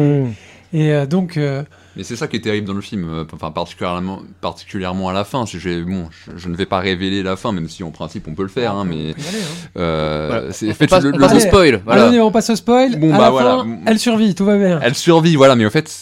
[0.73, 1.63] Et euh, donc, euh,
[1.99, 5.25] Mais c'est ça qui est terrible dans le film, euh, enfin particulièrement, particulièrement à la
[5.25, 5.45] fin.
[5.47, 8.29] Si j'ai, bon, je, je ne vais pas révéler la fin, même si en principe
[8.29, 9.23] on peut le faire, hein, mais hein.
[9.79, 10.41] euh, Voilà.
[11.01, 12.97] le- on le- spoil voilà Allez, on passe au spoil.
[13.01, 13.51] Bon, à bah, la voilà.
[13.59, 14.79] fin, elle survit, tout va bien.
[14.81, 15.93] Elle survit, voilà, mais en fait,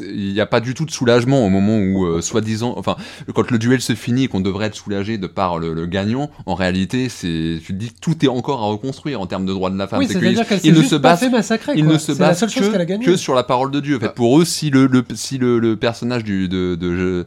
[0.00, 2.96] il n'y a pas du tout de soulagement au moment où, euh, soi-disant, enfin,
[3.32, 6.30] quand le duel se finit et qu'on devrait être soulagé de par le, le gagnant,
[6.46, 9.70] en réalité, c'est, tu te dis, tout est encore à reconstruire en termes de droits
[9.70, 10.00] de la femme.
[10.00, 11.72] oui, c'est-à-dire qu'elle s'est ne juste se pas basent fait massacrer.
[11.76, 13.98] ils ne se basent que, que sur la parole de Dieu.
[13.98, 17.24] En fait, pour eux, si le, le si le, le personnage du de de, de,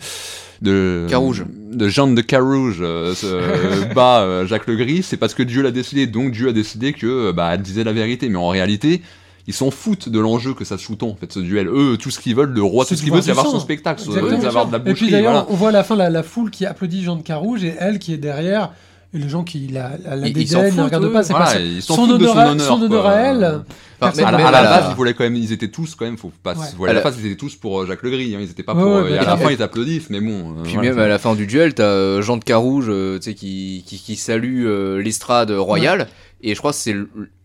[0.62, 1.46] de Carouge.
[1.72, 5.72] de Jean de Carouge euh, se bat euh, Jacques Legris, c'est parce que Dieu l'a
[5.72, 6.08] décidé.
[6.08, 8.30] Donc Dieu a décidé que bah elle disait la vérité.
[8.30, 9.02] Mais en réalité.
[9.50, 11.70] Ils s'en foutent de l'enjeu que ça sous-tend, en fait, ce duel.
[11.70, 13.46] Eux, tout ce qu'ils veulent, le roi, tout ce de qu'il voir veut, c'est avoir
[13.46, 15.10] son spectacle, c'est avoir de la Et puis boucherie.
[15.12, 15.48] d'ailleurs, voilà.
[15.50, 17.98] on voit à la fin la, la foule qui applaudit Jean de Carouge et elle
[17.98, 18.74] qui est derrière.
[19.14, 21.60] Et les gens qui la, la, la dédaignent, la regardent pas, c'est Voilà, pas ça.
[21.62, 23.44] ils son foutent de son honneur, à- honneur, son honneur à elle.
[23.46, 23.64] Enfin,
[24.00, 26.04] personne à, mais- la, à la base, ils voulaient quand même, ils étaient tous quand
[26.06, 26.66] même, faut pas, Ouais.
[26.68, 28.50] se voiler À la la- face, ils étaient tous pour euh, Jacques Legris, hein, ils
[28.52, 30.52] étaient pas Ouais, pour, ouais, euh, et à la fin ils applaudissent, mais bon.
[30.60, 33.24] euh, Puis voilà, même à la fin du duel, t'as Jean de Carouge, euh, tu
[33.30, 36.08] sais, qui, qui, qui salue euh, l'estrade royale,
[36.42, 36.96] et je crois que c'est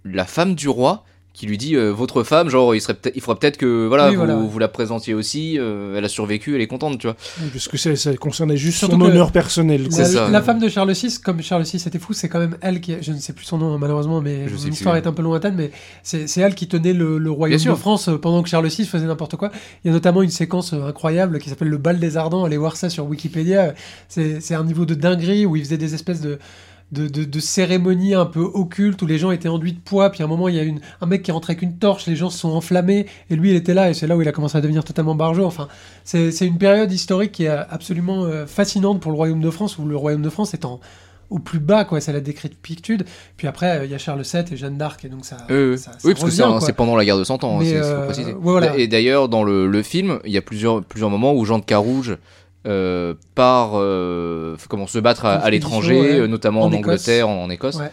[0.05, 3.39] la femme du roi qui lui dit euh, votre femme, genre il serait il faudrait
[3.41, 4.35] peut-être que voilà, Oui, vous, voilà.
[4.37, 5.59] vous la présentiez aussi.
[5.59, 7.17] euh, elle a survécu, elle est contente, tu vois.
[7.53, 9.89] Parce que ça, ça concernait juste Surtout son honneur personnel.
[9.97, 10.29] La, ça.
[10.29, 12.95] la femme de Charles VI, comme Charles VI était fou, c'est quand même elle qui,
[13.01, 15.71] je ne sais plus son nom malheureusement, mais l'histoire est un peu lointaine, mais
[16.03, 19.07] c'est elle qui tenait le, le royaume de France euh, pendant que Charles VI faisait
[19.07, 19.51] n'importe quoi.
[19.85, 22.45] Il y a notamment une séquence incroyable qui s'appelle le bal des ardents.
[22.45, 23.75] Allez voir ça sur Wikipédia.
[24.09, 26.39] C'est un niveau de dinguerie où il faisait des espèces de
[26.93, 30.11] de, de, de cérémonies un peu occultes où les gens étaient enduits de poids.
[30.11, 31.79] Puis à un moment, il y a une, un mec qui est rentré avec une
[31.79, 34.23] torche, les gens se sont enflammés et lui, il était là et c'est là où
[34.23, 35.45] il a commencé à devenir totalement barjot.
[35.45, 35.69] Enfin,
[36.05, 39.85] c'est une période historique qui est absolument euh, fascinante pour le Royaume de France où
[39.87, 40.81] le Royaume de France est en,
[41.31, 41.99] au plus bas, quoi.
[42.03, 43.07] C'est la décrépitude.
[43.39, 45.39] Puis après, euh, il y a Charles VII et Jeanne d'Arc et donc ça.
[45.51, 47.65] Euh, ça- ça oui, parce que c'est revient, pendant la guerre de 100 ans, hein,
[47.65, 48.35] faut euh, préciser.
[48.39, 48.77] voilà.
[48.77, 51.65] Et d'ailleurs, dans le, le film, il y a plusieurs, plusieurs moments où Jean de
[51.65, 52.19] Carouge
[52.67, 56.21] euh, part euh, comment, se battre à, l'étranger, ouais.
[56.21, 56.73] euh, notamment En.
[56.73, 57.77] Angleterre, en, en Écosse.
[57.77, 57.91] Ouais.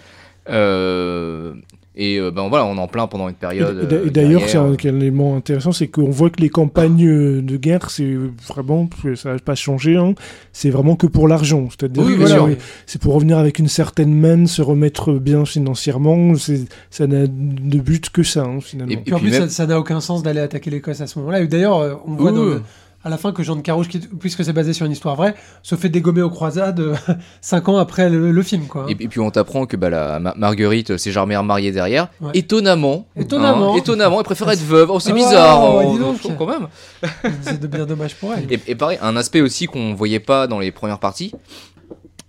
[0.49, 1.53] Euh,
[1.95, 3.82] et euh, ben voilà, on est en plein pendant une période.
[3.84, 7.58] et d'a- et d'ailleurs, c'est un, élément intéressant, c'est qu'on voit que les campagnes de
[7.58, 8.15] guerre, c'est
[8.47, 10.13] vraiment, ça n'a pas changé, hein,
[10.53, 11.67] c'est vraiment que pour l'argent.
[11.69, 12.55] C'est-à-dire Oui,
[12.86, 16.36] c'est pour revenir avec une certaine main, se remettre bien financièrement.
[16.36, 18.93] c'est- Ça n'a de but que ça, hein, finalement.
[18.93, 21.41] Et- Puis en plus, même- ça- n'a aucun sens d'aller attaquer l'Écosse à ce moment-là.
[21.41, 22.53] Et d'ailleurs, on voit Oui, dans oui.
[22.53, 22.62] le-
[23.04, 25.34] à la fin que Jean de Carouge, qui- puisque c'est basé sur une histoire vraie,
[25.64, 26.96] se fait dégommer aux croisades euh,
[27.42, 28.66] cinq ans après le, le film.
[28.68, 28.86] Quoi.
[28.90, 32.10] Et, et puis on t'apprend que bah, la Ma- Marguerite s'est jamais remariée derrière.
[32.20, 32.32] Ouais.
[32.34, 33.08] Étonnamment.
[33.16, 33.74] Étonnamment.
[33.74, 34.90] hein, étonnamment, elle préfère être veuve.
[34.92, 35.76] Oh, c'est Ah, bizarre.
[35.76, 36.18] ouais, oh, dis donc.
[36.18, 36.68] je trouve quand même.
[37.42, 38.52] c'est de bien dommage pour elle.
[38.52, 41.32] Et, et pareil, un aspect aussi qu'on voyait pas dans les premières parties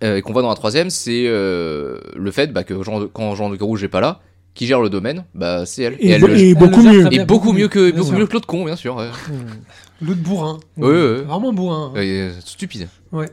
[0.03, 3.35] euh, et qu'on voit dans la troisième, c'est euh, le fait bah, que Jean quand
[3.35, 4.21] Jean de Carouge n'est pas là,
[4.53, 5.95] qui gère le domaine, bah c'est elle.
[5.99, 7.13] Et, elle elle beaucoup mieux.
[7.13, 8.17] et beaucoup mieux que bien beaucoup sûr.
[8.19, 8.97] mieux que l'autre con, bien sûr.
[10.01, 10.59] L'autre bourrin.
[10.77, 11.21] Ouais, ouais, ouais.
[11.21, 11.91] Vraiment bourrin.
[11.95, 11.99] hein.
[11.99, 12.87] Euh, stupide.
[13.11, 13.27] Ouais.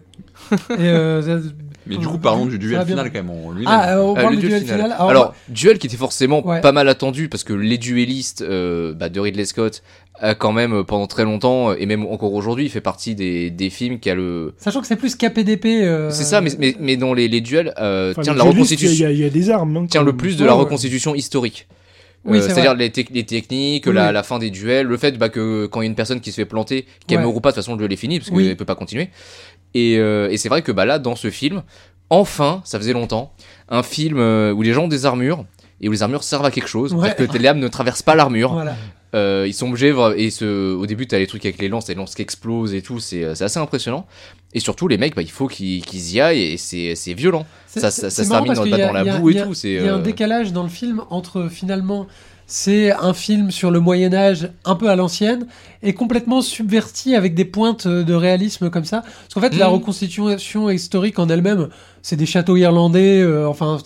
[0.71, 1.49] Et, euh, ça-
[1.87, 2.97] Mais du coup, parlons du duel va bien.
[2.97, 3.67] final quand même en lui-même.
[3.67, 4.93] Ah, euh, on Euh, parle le du duel final.
[4.93, 6.61] Alors, Alors, duel qui était forcément Ouais.
[6.61, 9.83] pas mal attendu parce que les duellistes euh, bah, de Ridley Scott
[10.21, 13.51] a quand même euh, pendant très longtemps et même encore aujourd'hui il fait partie des,
[13.51, 15.67] des films qui a le sachant que c'est plus KPDP.
[15.85, 18.45] euh, c'est ça mais, mais, mais dans les, les duels euh, Enfin, tiens les la
[18.45, 19.77] reconstitution Il y, a- il y a des armes.
[19.77, 20.63] hein, tient le plus de Ouais, la ouais.
[20.65, 21.69] reconstitution historique.
[22.25, 25.13] Oui, Euh, c'est C'est-à-dire les, tec- les techniques, Oui, la, fin des duels, le fait
[25.19, 27.25] bah, que quand il y a une personne qui se fait planter, qu'elle Ouais.
[27.25, 28.49] meurt ou pas, de toute façon le duel est fini parce qu'elle Oui.
[28.49, 29.11] ne peut pas continuer.
[29.75, 31.63] Et, euh, et c'est vrai que bah, là, dans ce film,
[32.11, 33.33] enfin, ça faisait longtemps,
[33.69, 35.45] un film euh, où les gens ont des armures
[35.81, 36.93] et où les armures servent à quelque chose.
[36.93, 37.09] Ouais.
[37.09, 38.53] C'est-à-dire que les lames ne traversent pas l'armure.
[38.53, 38.75] Voilà.
[39.15, 41.95] Euh, ils sont obligés, et ce, au début, t'as les trucs avec les lances, les
[41.95, 44.07] lances qui explosent et tout, c'est euh, assez impressionnant.
[44.55, 47.47] Et surtout, les mecs, bah, il faut qu'ils y aillent et c'est violent.
[47.67, 49.53] Ça, ça, se termine dans, a- la a- boue et tout.
[49.65, 52.07] Il y a un euh, décalage dans le film entre finalement
[52.51, 55.47] c'est un film sur le Moyen Âge un peu à l'ancienne
[55.83, 59.03] et complètement subverti avec des pointes de réalisme comme ça.
[59.03, 59.75] Parce qu'en fait, la Mhm.
[59.75, 61.69] reconstitution historique en elle-même,
[62.01, 63.21] c'est des châteaux irlandais.
[63.21, 63.77] euh, enfin,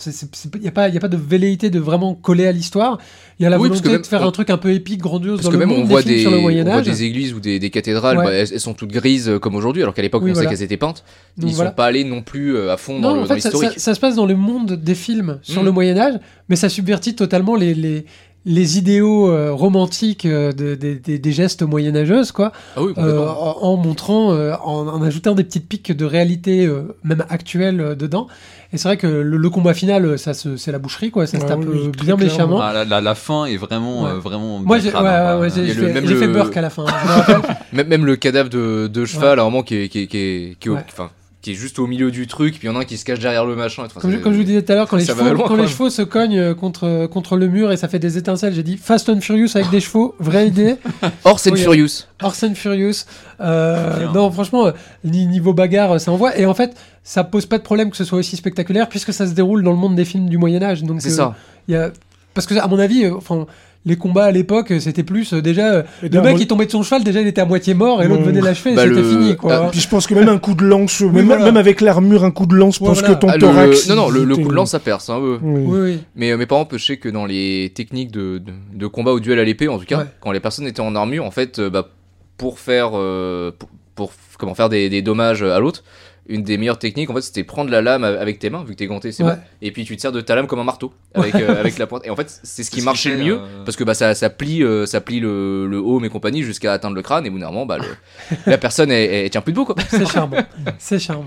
[0.55, 2.99] il n'y a, a pas de velléité de vraiment coller à l'histoire.
[3.37, 5.39] Il y a la Oui, volonté même- de faire un truc un peu épique, grandiose
[5.39, 7.33] Parce dans que le même on monde voit des sur le on voit des églises
[7.33, 8.23] ou des, des cathédrales, Ouais.
[8.23, 10.43] bah, elles, elles sont toutes grises euh, comme aujourd'hui, alors qu'à l'époque Oui, on pensait
[10.45, 10.55] voilà.
[10.55, 11.03] qu'elles étaient peintes.
[11.37, 11.71] Donc Ils voilà.
[11.71, 13.71] sont pas allés non plus euh, à fond dans le- en dans fait, ça, l'historique.
[13.73, 15.65] ça- ça se passe dans le monde des films sur Mm.
[15.65, 18.05] le Moyen Âge, mais ça subvertit totalement les, les,
[18.45, 20.95] les idéaux euh, romantiques euh, de- des-
[21.31, 25.67] gestes moyenâgeuses, quoi, Ah oui, euh, en, en montrant, euh, en, en ajoutant des petites
[25.69, 28.27] piques de réalité, euh, même actuelle, euh, dedans.
[28.73, 31.45] Et c'est vrai que le, le combat final, ça c'est la boucherie, quoi, ça se
[31.45, 32.59] tape oui, bien méchamment.
[32.59, 34.09] Ah, la, la- la fin est vraiment, Ouais.
[34.11, 34.59] euh, vraiment.
[34.59, 36.83] Moi, j'ai ouais, hein, ouais, le- fait, le- Burke à la fin.
[36.85, 37.41] rappelle.
[37.71, 40.17] Même, même le cadavre de, de cheval, à un moment, qui est, qui est, qui
[40.17, 40.85] est, qui est au- Ouais.
[40.91, 41.11] enfin,
[41.43, 43.05] qui est juste au milieu du truc, puis il y en a un qui se
[43.05, 43.83] cache derrière le machin.
[43.85, 45.35] Enfin, Comme, je, c'est- comme je vous disais tout à l'heure, quand, les chevaux, loin,
[45.35, 45.69] quand quand les même.
[45.69, 48.77] chevaux se cognent euh, contre, contre le mur et ça fait des étincelles, j'ai dit
[48.77, 50.77] Fast and Furious avec des chevaux, vraie idée.
[51.25, 52.05] Horse and Oui, Furious.
[52.21, 53.03] Horse and Furious.
[53.41, 54.71] Euh, non, franchement, euh,
[55.03, 56.37] ni- niveau bagarre, ça envoie.
[56.37, 59.27] Et en fait, ça pose pas de problème que ce soit aussi spectaculaire puisque ça
[59.27, 60.83] se déroule dans le monde des films du Moyen-Âge.
[60.83, 61.35] Donc, C'est euh, ça.
[61.67, 61.91] il y a...
[62.33, 63.45] Parce que, à mon avis, euh, enfin.
[63.85, 66.83] Les combats à l'époque, c'était plus euh, déjà euh, le mec il tombait de son
[66.83, 68.27] cheval, déjà il était à moitié mort et l'autre Ouais.
[68.27, 69.53] venait l'achever, Bah, et c'était le- fini quoi.
[69.65, 71.43] Ah, Puis je pense que même un coup de lance, même, voilà.
[71.43, 73.15] même avec l'armure, un coup de lance, je Ouais, pense voilà.
[73.15, 73.89] que ton Ah, le- thorax.
[73.89, 75.09] non, non, le, coup de lance, ça perce.
[75.09, 75.37] Hein, eux.
[75.41, 75.61] Oui.
[75.65, 75.99] Oui, oui.
[76.15, 79.19] Mais euh, mes parents, je sais que dans les techniques de, de, de combat au
[79.19, 80.05] duel à l'épée, en tout cas, Ouais.
[80.21, 81.89] quand les personnes étaient en armure, en fait, bah,
[82.37, 83.51] pour faire, euh,
[83.95, 85.83] pour, comment faire des, des dommages à l'autre,
[86.27, 88.77] une des meilleures techniques, en fait, c'était prendre la lame avec tes mains, vu que
[88.77, 89.33] t'es ganté, c'est Ouais.
[89.35, 91.77] bon, et puis tu te sers de ta lame comme un marteau, avec, euh, avec
[91.77, 92.05] la pointe.
[92.05, 94.29] Et en fait, c'est ce qui marchait le mieux, euh, parce que bah, ça, ça
[94.29, 97.65] plie, euh, ça plie le, le home et compagnie jusqu'à atteindre le crâne, et moment,
[97.65, 99.75] bah, le- la personne, elle, elle tient plus debout, quoi.
[99.89, 100.37] C'est charmant.
[100.79, 101.25] c'est charmant.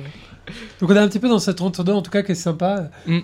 [0.80, 2.88] Donc on est un petit peu dans cette entre-deux en tout cas qui est sympa.
[3.06, 3.18] Mm.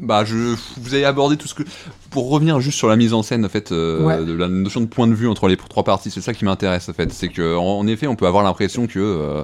[0.00, 1.62] Bah, je, vous avez abordé tout ce que.
[2.10, 4.24] Pour revenir juste sur la mise en scène, en fait, euh, Ouais.
[4.24, 6.88] de la notion de point de vue entre les trois parties, c'est ça qui m'intéresse,
[6.88, 7.12] en fait.
[7.12, 9.42] C'est que, en, en effet, on peut avoir l'impression que, euh,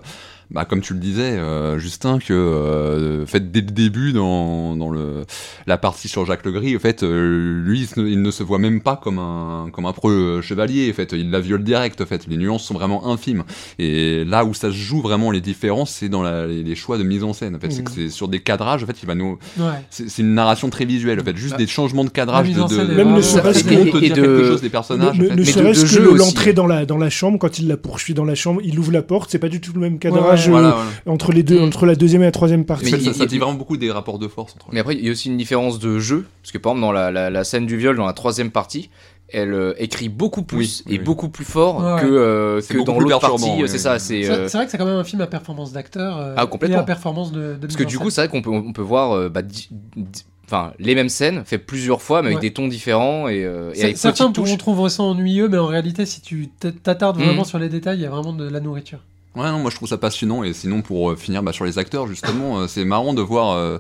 [0.51, 4.77] bah, comme tu le disais, euh, Justin, que, euh, en fait, dès le début, dans,
[4.77, 5.25] dans le,
[5.67, 8.97] la partie sur Jacques Legris, en fait, euh, lui, il, ne se voit même pas
[8.97, 11.13] comme un, comme un preux chevalier, en fait.
[11.13, 12.27] Il la viole direct, en fait.
[12.29, 13.45] Les nuances sont vraiment infimes.
[13.79, 16.99] Et là où ça se joue vraiment les différences, c'est dans la- les, les choix
[16.99, 17.71] de mise en scène, en fait.
[17.73, 19.65] C'est que c'est sur des cadrages, en fait, il va nous, ouais.
[19.91, 22.95] c'est une narration très visuelle, en fait, juste Bah, des changements de cadrage, de, de,
[22.95, 25.19] Même ne serait-ce que- et de- quelque chose des personnages.
[25.19, 25.35] ne- en fait.
[25.35, 28.15] ne Mais de- serait-ce que l'entrée dans la, dans la chambre, quand il la poursuit
[28.15, 30.36] dans la chambre, il ouvre la porte, c'est pas du tout le même cadrage ouais.
[30.37, 30.91] Euh, Voilà, voilà.
[31.07, 31.65] entre les deux, Mm.
[31.65, 32.85] entre la deuxième et la troisième partie.
[32.93, 35.09] Mais ça, ça- dit vraiment beaucoup des rapports de force entre Mais après, il y
[35.09, 37.67] a aussi une différence de jeu, parce que par exemple, dans la, la- la scène
[37.67, 38.91] du viol, dans la troisième partie,
[39.29, 41.05] elle euh, écrit beaucoup plus Oui, et oui.
[41.05, 43.45] beaucoup plus fort Ouais, que, euh, que dans l'autre partie.
[43.59, 43.79] oui, c'est oui.
[43.81, 44.23] ça, c'est.
[44.23, 46.77] C'est euh, vrai que c'est quand même un film à performance d'acteur euh, Ah, complètement.
[46.77, 48.83] et à performance de, de Parce que du coup, c'est vrai qu'on peut, on peut
[48.83, 52.43] voir euh, bah, di- di- enfin, les mêmes scènes fait plusieurs fois, mais avec Ouais.
[52.43, 56.07] des tons différents et, euh, et avec Certains pourront trouver ça ennuyeux, mais en réalité,
[56.07, 56.49] si tu
[56.85, 57.25] t'attardes Mhm.
[57.25, 59.01] vraiment sur les détails, il y a vraiment de la nourriture.
[59.37, 60.43] Ouais, non, moi je trouve ça passionnant.
[60.43, 63.57] Et sinon, pour euh, finir bah, sur les acteurs, justement, euh, c'est marrant de voir.
[63.57, 63.79] euh,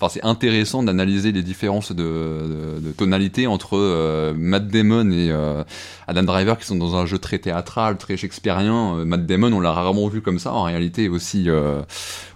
[0.00, 5.28] Enfin, c'est intéressant d'analyser les différences de, de, de tonalité entre euh, Matt Damon et
[5.32, 5.64] euh,
[6.06, 9.04] Adam Driver, qui sont dans un jeu très théâtral, très shakespearien.
[9.04, 11.50] Matt Damon, on l'a rarement vu comme ça, en réalité, aussi.
[11.50, 11.82] euh,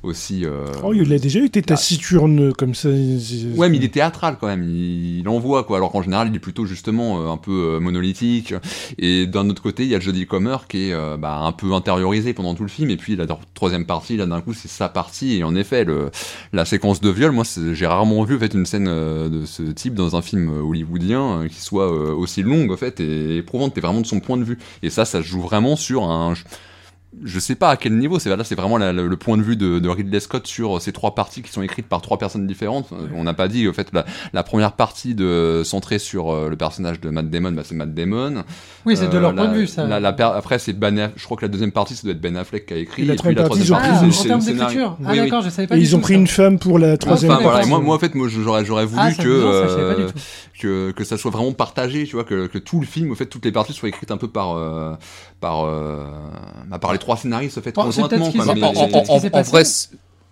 [0.03, 2.89] aussi euh, Oh, il a déjà été taciturne comme ça.
[2.89, 5.77] Ouais, mais il est théâtral quand même, il, il envoie quoi.
[5.77, 8.55] Alors qu'en général, il est plutôt justement un peu monolithique.
[8.99, 12.35] Et d'un autre côté, il y a Jodie Comer qui est bah, un peu intériorisé
[12.35, 12.91] pendant tout le film.
[12.91, 15.37] Et puis la troisième partie, là d'un coup, c'est sa partie.
[15.37, 16.11] Et en effet, le,
[16.53, 19.63] la séquence de viol, moi, j'ai rarement vu en fait une scène euh, de ce
[19.63, 23.77] type dans un film euh, hollywoodien euh, qui soit aussi longue en fait et éprouvante.
[23.77, 24.59] Et vraiment de son point de vue.
[24.83, 26.35] Et ça, ça joue vraiment sur un
[27.23, 29.43] je sais pas à quel niveau, c'est là c'est vraiment la- le, le point de
[29.43, 32.47] vue de, de Ridley Scott sur ces trois parties qui sont écrites par trois personnes
[32.47, 32.89] différentes.
[32.93, 36.49] Euh, On n'a pas dit en fait la, la première partie de centrée sur euh,
[36.49, 38.45] le personnage de Matt Damon, bah, c'est Matt Damon.
[38.87, 39.87] Oui, c'est de Euh, leur la- point de vue, ça.
[39.87, 42.21] la- la per- après c'est Ben, je crois que la deuxième partie ça doit être
[42.21, 43.03] Ben Affleck qui a écrit.
[43.03, 44.97] Et la et puis la troisième partie, Ah, c'est en c'est termes d'écriture.
[44.99, 45.19] Ah, Oui, oui.
[45.19, 46.21] d'accord, je savais pas Et du ils ont tout pris ça.
[46.21, 49.03] une femme pour la troisième Enfin, voilà, moi, moi en fait moi j'aurais j'aurais voulu
[49.05, 50.09] Ah, ça que ça, euh,
[50.61, 53.27] que, que ça soit vraiment partagé, tu vois, que, que tout le film, en fait,
[53.27, 54.95] toutes les parties soient écrites un peu par, euh,
[55.41, 56.05] par, euh,
[56.69, 57.73] bah, par les trois scénaristes, en fait,
[58.19, 58.27] conjointement.
[58.69, 59.63] En, en- en- en vrai,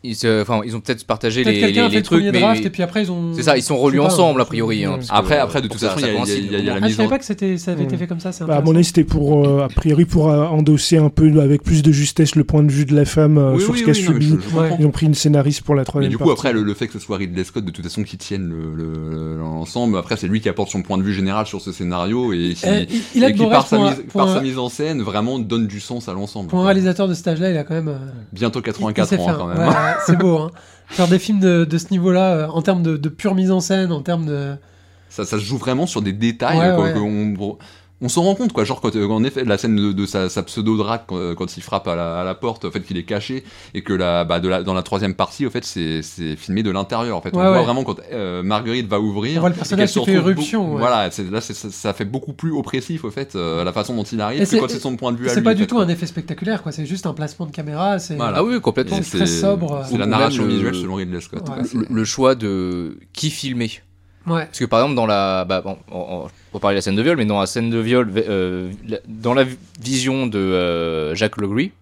[0.03, 2.03] ils, se- enfin, ils ont peut-être partagé Peut-être les, quelqu'un les, a fait les le
[2.05, 3.33] trucs, premier mais draft et puis après ils ont.
[3.35, 4.45] c'est ça, ils sont relus pas, ensemble hein.
[4.45, 4.85] a priori.
[4.85, 6.59] hein, que, Après, euh, après, de toute façon, il y a- y a- y a-
[6.59, 8.07] il y a la Ah, je savais en pas que c'était, ça avait été fait
[8.07, 8.31] comme ça.
[8.47, 11.63] Bah, à mon avis, c'était pour, euh, a priori, pour euh, endosser un peu avec
[11.63, 13.85] plus de justesse le point de vue de la femme euh, Oui, sur oui, ce
[13.85, 14.27] qu'elle oui, mais subit.
[14.27, 14.61] je- je comprends.
[14.63, 14.77] Ouais.
[14.81, 16.87] Ils ont pris une scénariste pour la Mais troisième du coup, après, le, le fait
[16.87, 20.27] que ce soit Ridley Scott, de toute façon, qui tienne le- le- l'ensemble, après, c'est
[20.29, 23.67] lui qui apporte son point de vue général sur ce scénario et qui, Euh, par,
[23.67, 26.49] sa mise, en scène, vraiment donne du sens à l'ensemble.
[26.49, 27.89] Pour un réalisateur de cet âge-là, il a quand même.
[27.89, 27.97] euh,
[28.33, 29.39] Bientôt il- il 84 sait ans, faire.
[29.39, 29.59] quand même.
[29.97, 30.39] Ouais, c'est beau.
[30.39, 30.51] Hein.
[30.89, 33.61] Faire des films de, de ce niveau-là, euh, en termes de, de pure mise en
[33.61, 34.57] scène, en termes de.
[35.09, 36.59] Ça, ça se joue vraiment sur des détails.
[36.59, 36.93] Ouais, quoi, ouais.
[38.03, 38.65] On s'en rend compte, quoi.
[38.65, 41.57] Genre, quand, euh, en effet, la scène de, de sa, sa pseudo-drague, quand, euh, quand
[41.57, 44.25] il frappe à la, à la porte, en fait, qu'il est caché, et que la,
[44.25, 47.17] bah, de la, dans la troisième partie, au fait, c'est c'est filmé de l'intérieur.
[47.17, 49.37] En fait, on Ouais, voit vraiment quand euh, Marguerite va ouvrir.
[49.37, 50.79] On voit le personnage qu'elle se qui fait éruption, ouais.
[50.81, 53.95] Voilà, c'est- là, c'est- ça, ça fait beaucoup plus oppressif, au fait, euh, la façon
[53.95, 55.45] dont il arrive, Et que c'est- quand c'est son point de vue à C'est lui.
[55.45, 55.85] pas en du fait, tout quoi.
[55.85, 56.73] un effet spectaculaire, quoi.
[56.73, 57.99] C'est juste un placement de caméra.
[57.99, 58.39] C'est Voilà.
[58.39, 58.99] Ah oui, complètement.
[59.03, 59.83] C'est très sobre.
[59.89, 61.43] C'est la narration le- visuelle selon Ridley Scott.
[61.65, 63.71] C'est- le choix de qui filmer.
[64.27, 64.45] Ouais.
[64.47, 65.45] Parce que par exemple, dans la.
[65.45, 68.11] Bah, bon, on, on- de la scène de viol, mais dans la scène de viol,
[68.17, 68.71] euh,
[69.09, 69.45] dans la
[69.81, 71.73] vision de euh, Jacques Legris,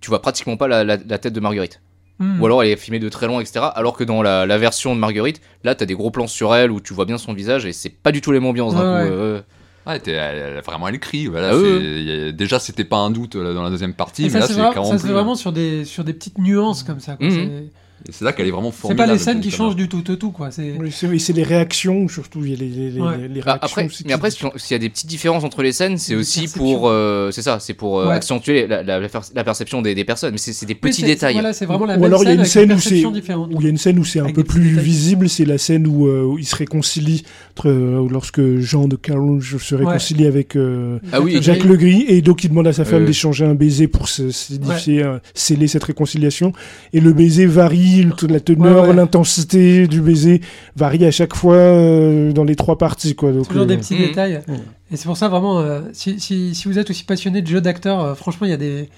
[0.00, 1.80] tu vois pratiquement pas la, la- la tête de Marguerite.
[2.18, 2.40] Hmm.
[2.40, 3.66] Ou alors elle est filmée de très loin, etc.
[3.74, 6.70] Alors que dans la, la version de Marguerite, là, t'as des gros plans sur elle
[6.70, 9.02] où tu vois bien son visage et c'est pas du tout les mêmes ambiances d'un
[9.02, 9.12] Ouais, coup.
[9.14, 9.40] euh,
[9.86, 10.12] Ouais, elle,
[10.56, 11.26] elle- vraiment elle crie.
[11.26, 14.38] Voilà, Ah oui, déjà, c'était pas un doute dans la deuxième partie, Et mais ça,
[14.40, 16.38] là, c'est c'est vraiment, carrément ça se fait plus- vraiment sur des, sur des petites
[16.38, 17.16] nuances comme ça.
[17.16, 17.30] quoi.
[17.30, 17.64] C'est-
[18.08, 19.08] Et C'est là qu'elle est vraiment C'est formidable.
[19.08, 20.50] pas les scènes qui changent du tout au tout, quoi.
[20.50, 22.44] C'est Oui, c'est c'est les réactions, surtout.
[22.44, 23.16] Il y a les, les, les- Ouais.
[23.28, 25.96] les Bah, réactions après, mais après, s'il y a des petites différences entre les scènes,
[25.98, 28.14] c'est aussi pour, euh, c'est ça, c'est pour euh, Ouais.
[28.14, 30.32] accentuer la, la- la per- la perception des, des personnes.
[30.32, 31.32] Mais c'est c'est des petits c'est- détails.
[31.34, 33.10] Voilà, c'est vraiment la Ou même alors il y a une avec scène où perception
[33.14, 33.50] c'est différente.
[33.52, 34.84] où il y a une scène où c'est un peu plus détails.
[34.84, 37.24] visible, c'est la scène où, euh, où il se réconcilie
[37.56, 42.20] entre, euh, lorsque Jean de Carouge se réconcilie avec euh, Ah oui, Jacques Legris et
[42.22, 46.52] donc il demande à sa femme d'échanger un baiser pour sceller cette réconciliation
[46.92, 48.94] et le baiser varie le- la teneur, Ouais, ouais.
[48.96, 50.40] l'intensité du baiser
[50.76, 53.32] varie à chaque fois euh, dans les trois parties quoi.
[53.32, 54.06] Donc, Toujours euh, des petits Mhm.
[54.06, 54.42] détails.
[54.48, 54.54] Ouais.
[54.92, 57.60] Et c'est pour ça, vraiment, euh, si, si, si vous êtes aussi passionné de jeux
[57.60, 58.88] d'acteurs, euh, franchement, il y a des,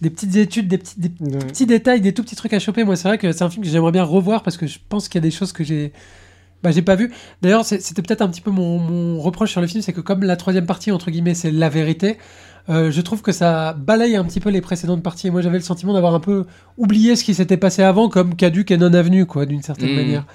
[0.00, 1.38] des petites études, des petits, des ouais.
[1.46, 2.84] petits détails, des tout petits trucs à choper.
[2.84, 5.08] Moi, c'est vrai que c'est un film que j'aimerais bien revoir parce que je pense
[5.08, 5.92] qu'il y a des choses que j'ai.
[6.62, 7.10] Bah, j'ai pas vu.
[7.42, 10.22] D'ailleurs, c'était peut-être un petit peu mon, mon reproche sur le film, c'est que comme
[10.22, 12.18] la troisième partie, entre guillemets, c'est la vérité,
[12.68, 15.26] euh, je trouve que ça balaye un petit peu les précédentes parties.
[15.28, 16.44] Et moi, j'avais le sentiment d'avoir un peu
[16.78, 19.96] oublié ce qui s'était passé avant, comme caduque et non avenu, quoi, d'une certaine Mhm.
[19.96, 20.26] manière.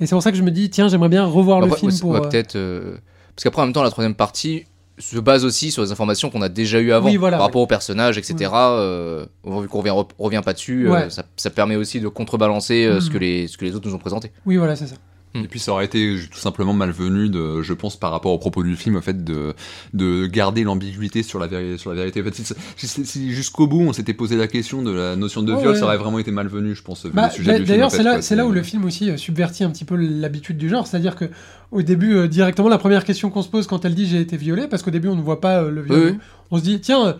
[0.00, 2.16] Et c'est pour ça que je me dis, tiens, j'aimerais bien revoir le film pour.
[2.16, 2.56] euh, peut-être.
[2.56, 2.96] euh,
[3.34, 4.64] Parce qu'après, en même temps, la troisième partie
[4.98, 7.60] se base aussi sur les informations qu'on a déjà eues avant Oui, voilà, par rapport
[7.60, 8.50] aux personnages, etc.
[8.54, 11.10] Euh, vu qu'on revient, revient pas dessus, Ouais.
[11.10, 13.12] ça, ça permet aussi de contrebalancer ce, Mhm.
[13.12, 14.32] que les, ce que les autres nous ont présenté.
[14.46, 14.96] Oui, voilà, c'est ça.
[15.44, 18.62] Et puis ça aurait été tout simplement malvenu, de, je pense, par rapport au propos
[18.62, 19.54] du film, au fait de,
[19.94, 22.20] de garder l'ambiguïté sur la, véri- sur la vérité.
[22.20, 22.44] En fait, si,
[22.86, 25.78] si- si jusqu'au bout on s'était posé la question de la notion de viol, ouais.
[25.78, 27.60] ça aurait vraiment été malvenu, je pense, vu Bah, le sujet.
[27.60, 28.02] D'ailleurs, c'est
[28.36, 30.86] là, où le film aussi euh, subvertit un petit peu l'habitude du genre.
[30.86, 31.26] C'est-à-dire que
[31.72, 34.36] au début, euh, directement, la première question qu'on se pose quand elle dit j'ai été
[34.36, 36.10] violée, parce qu'au début, on ne voit pas euh, le viol.
[36.12, 36.18] Oui.
[36.50, 37.16] On se dit, tiens,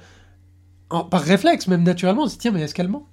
[0.90, 3.08] en- par réflexe, même naturellement, on se dit, tiens, mais est-ce qu'elle ment?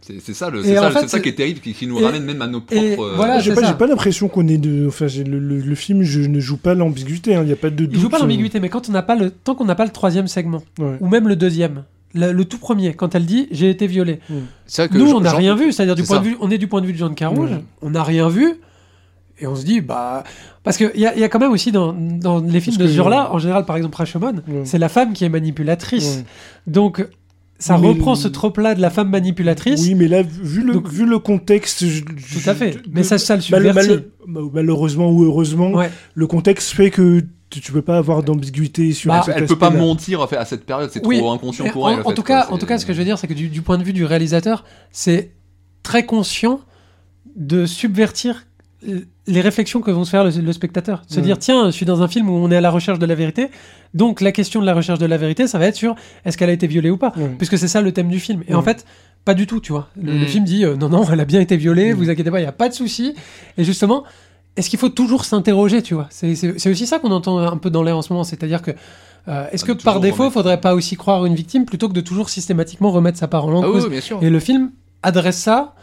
[0.00, 2.22] C'est c'est ça, le- ça, fait, ça qui est terrible, qui, qui nous et- ramène
[2.24, 2.80] même à nos propres.
[2.80, 4.86] euh, voilà, j'ai pas, pas l'impression qu'on est de.
[4.86, 7.34] Enfin, le, le- le film, je ne joue pas l'ambiguïté.
[7.34, 7.84] hein, Il n'y a pas de.
[7.84, 9.74] Il doute, joue pas euh, l'ambiguïté, mais quand on n'a pas le, tant qu'on n'a
[9.74, 10.96] pas le troisième segment, ouais.
[11.00, 11.82] ou même le deuxième,
[12.14, 14.20] le, le tout premier, quand elle dit j'ai été violée.
[14.28, 16.22] Que Nous, Jean- on n'a rien vu, c'est-à-dire du point ça.
[16.22, 17.64] de vue, on est du point de vue de Jean de Carouge, Ouais.
[17.82, 18.54] on n'a rien vu,
[19.40, 20.22] et on se dit, bah.
[20.62, 22.86] Parce qu'il y a, il y a quand même aussi dans, dans les films Parce
[22.88, 24.62] de ce genre-là, en général, par exemple, Rashomon, Ouais.
[24.64, 26.24] c'est la femme qui est manipulatrice.
[26.66, 27.06] Donc,
[27.58, 29.80] ça Mais reprend le- ce trope-là de la femme manipulatrice.
[29.82, 31.86] Oui, mais là, vu le, Donc- vu le contexte.
[31.86, 32.72] je- Tout à fait.
[32.72, 33.88] je- Mais ça, ça le subvertit.
[33.88, 35.90] mal- mal- malheureusement ou heureusement, Ouais.
[36.14, 39.70] le contexte fait que tu, tu peux pas avoir d'ambiguïté sur Bah, Elle peut pas
[39.70, 42.02] mentir fait, à cette période, c'est Oui, trop inconscient pour en, elle.
[42.04, 43.62] en tout cas, en tout cas, ce que je veux dire, c'est que du, du
[43.62, 45.32] point de vue du réalisateur, c'est
[45.82, 46.60] très conscient
[47.36, 48.46] de subvertir
[48.88, 51.02] euh, les réflexions que vont se faire le, le spectateur.
[51.08, 51.22] Se Ouais.
[51.22, 53.14] dire, tiens, je suis dans un film où on est à la recherche de la
[53.14, 53.50] vérité,
[53.94, 56.50] donc la question de la recherche de la vérité, ça va être sur est-ce qu'elle
[56.50, 57.30] a été violée ou pas, Ouais.
[57.36, 58.42] puisque c'est ça le thème du film.
[58.48, 58.64] Et en Ouais.
[58.64, 58.84] fait,
[59.24, 59.88] pas du tout, tu vois.
[60.00, 62.38] Le, le film dit, euh, non, non, elle a bien été violée, vous inquiétez pas,
[62.38, 63.14] il n'y a pas de souci.
[63.58, 64.04] Et justement,
[64.56, 66.06] est-ce qu'il faut toujours s'interroger, tu vois?
[66.10, 68.70] C'est aussi ça qu'on entend un peu dans l'air en ce moment, c'est-à-dire que
[69.28, 70.34] euh, est-ce Ah, que par défaut, remettre.
[70.34, 73.62] faudrait pas aussi croire une victime plutôt que de toujours systématiquement remettre sa parole en
[73.64, 74.22] Ah oui, cause oui, bien sûr.
[74.22, 74.70] Et le film
[75.02, 75.74] adresse ça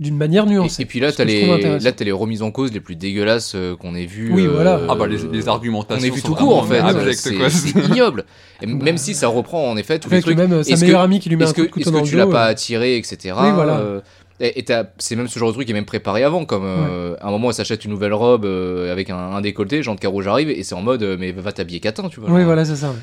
[0.00, 0.82] d'une manière nuancée.
[0.82, 1.46] et puis là, t'as les,
[1.78, 4.32] là, t'as les remises en cause les plus dégueulasses euh, qu'on ait vues.
[4.32, 4.80] Oui, voilà.
[4.88, 6.10] Ah bah les, les On argumentations.
[6.10, 6.82] a vu tout court en fait.
[7.12, 7.48] C'est quoi.
[7.50, 8.24] c'est ignoble.
[8.62, 10.36] Et même si ça reprend en effet tous les trucs.
[10.36, 11.96] même euh, sa meilleure amie qui lui met un Est-ce coup que, de couteau est-ce
[11.98, 12.50] que le tu l'as pas euh.
[12.50, 13.34] attiré, etc.
[13.40, 13.78] Oui, voilà.
[13.78, 14.00] euh,
[14.40, 14.64] et
[14.98, 17.30] c'est même ce genre de truc qui est même préparé avant, comme euh, à un
[17.30, 20.50] moment elle s'achète une nouvelle robe euh, avec un, un décolleté, Jean de Carouge arrive
[20.50, 22.30] et c'est en mode euh, mais va t'habiller catin, tu vois.
[22.32, 22.88] Oui, voilà, c'est ça.
[22.88, 22.96] ouais.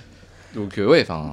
[0.56, 1.32] Donc euh, ouais, enfin.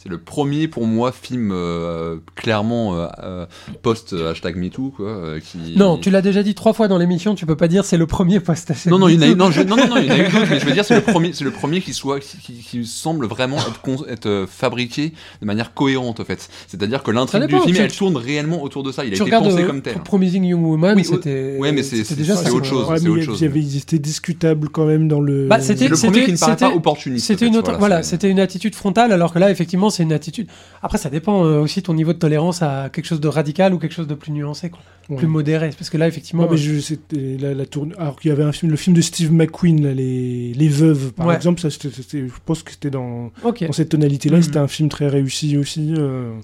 [0.00, 3.46] C'est le premier pour moi film euh, clairement euh, euh,
[3.82, 5.06] post hashtag MeToo quoi.
[5.08, 5.76] euh, qui...
[5.76, 8.06] Non, tu l'as déjà dit trois fois dans l'émission, tu peux pas dire c'est le
[8.06, 10.06] premier post Non, non, il y en a, eu- non, je- non, non, non, il
[10.06, 11.80] y en a eu d'autres, mais je veux dire, c'est le premier, c'est le premier
[11.80, 16.24] qui soit, qui, qui- qui semble vraiment être, con- être, fabriqué de manière cohérente, en
[16.24, 16.48] fait.
[16.68, 19.04] C'est-à-dire que l'intrigue du film, tu- elle tourne réellement autour de ça.
[19.04, 19.94] Il a Tu été pensé euh, comme tel.
[19.94, 22.88] Pro- Promising Young Woman, Oui, c'était ouais, mais c'est- déjà c'est ça, autre chose.
[22.88, 23.42] Ouais, c'est autre chose.
[23.42, 25.48] avait- ils étaient discutables quand même dans le.
[25.48, 27.26] Bah, c'était- le premier qui ne paraît pas opportuniste.
[27.26, 29.87] C'était en une fait, autre, voilà, c'est- c'était une attitude frontale, alors que là, effectivement,
[29.90, 30.48] c'est une attitude.
[30.82, 33.78] Après, ça dépend euh, aussi ton niveau de tolérance à quelque chose de radical ou
[33.78, 34.80] quelque chose de plus nuancé, quoi.
[35.08, 35.16] Ouais.
[35.16, 35.70] plus modéré.
[35.78, 37.94] Parce que là, effectivement, Ouais, mais je- c'était la, la tourne...
[37.98, 40.52] Alors qu'il y avait un film, le film de Steve McQueen, là, les...
[40.54, 41.34] les Veuves, par Ouais.
[41.34, 43.30] exemple, ça, c'était- c'était- je pense que c'était dans,
[43.72, 44.36] cette tonalité-là.
[44.36, 44.42] Mhm.
[44.42, 45.94] C'était un film très réussi aussi.
[45.96, 46.34] euh,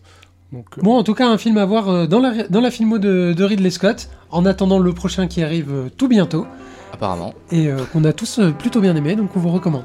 [0.53, 2.71] Donc, euh, Bon, en tout cas, un film à voir euh, dans la, dans la
[2.71, 6.47] filmo de, de Ridley Scott, en attendant le prochain qui arrive euh, tout bientôt,
[6.93, 7.35] Apparemment.
[7.51, 9.85] et euh, qu'on a tous euh, plutôt bien aimé, donc on vous recommande.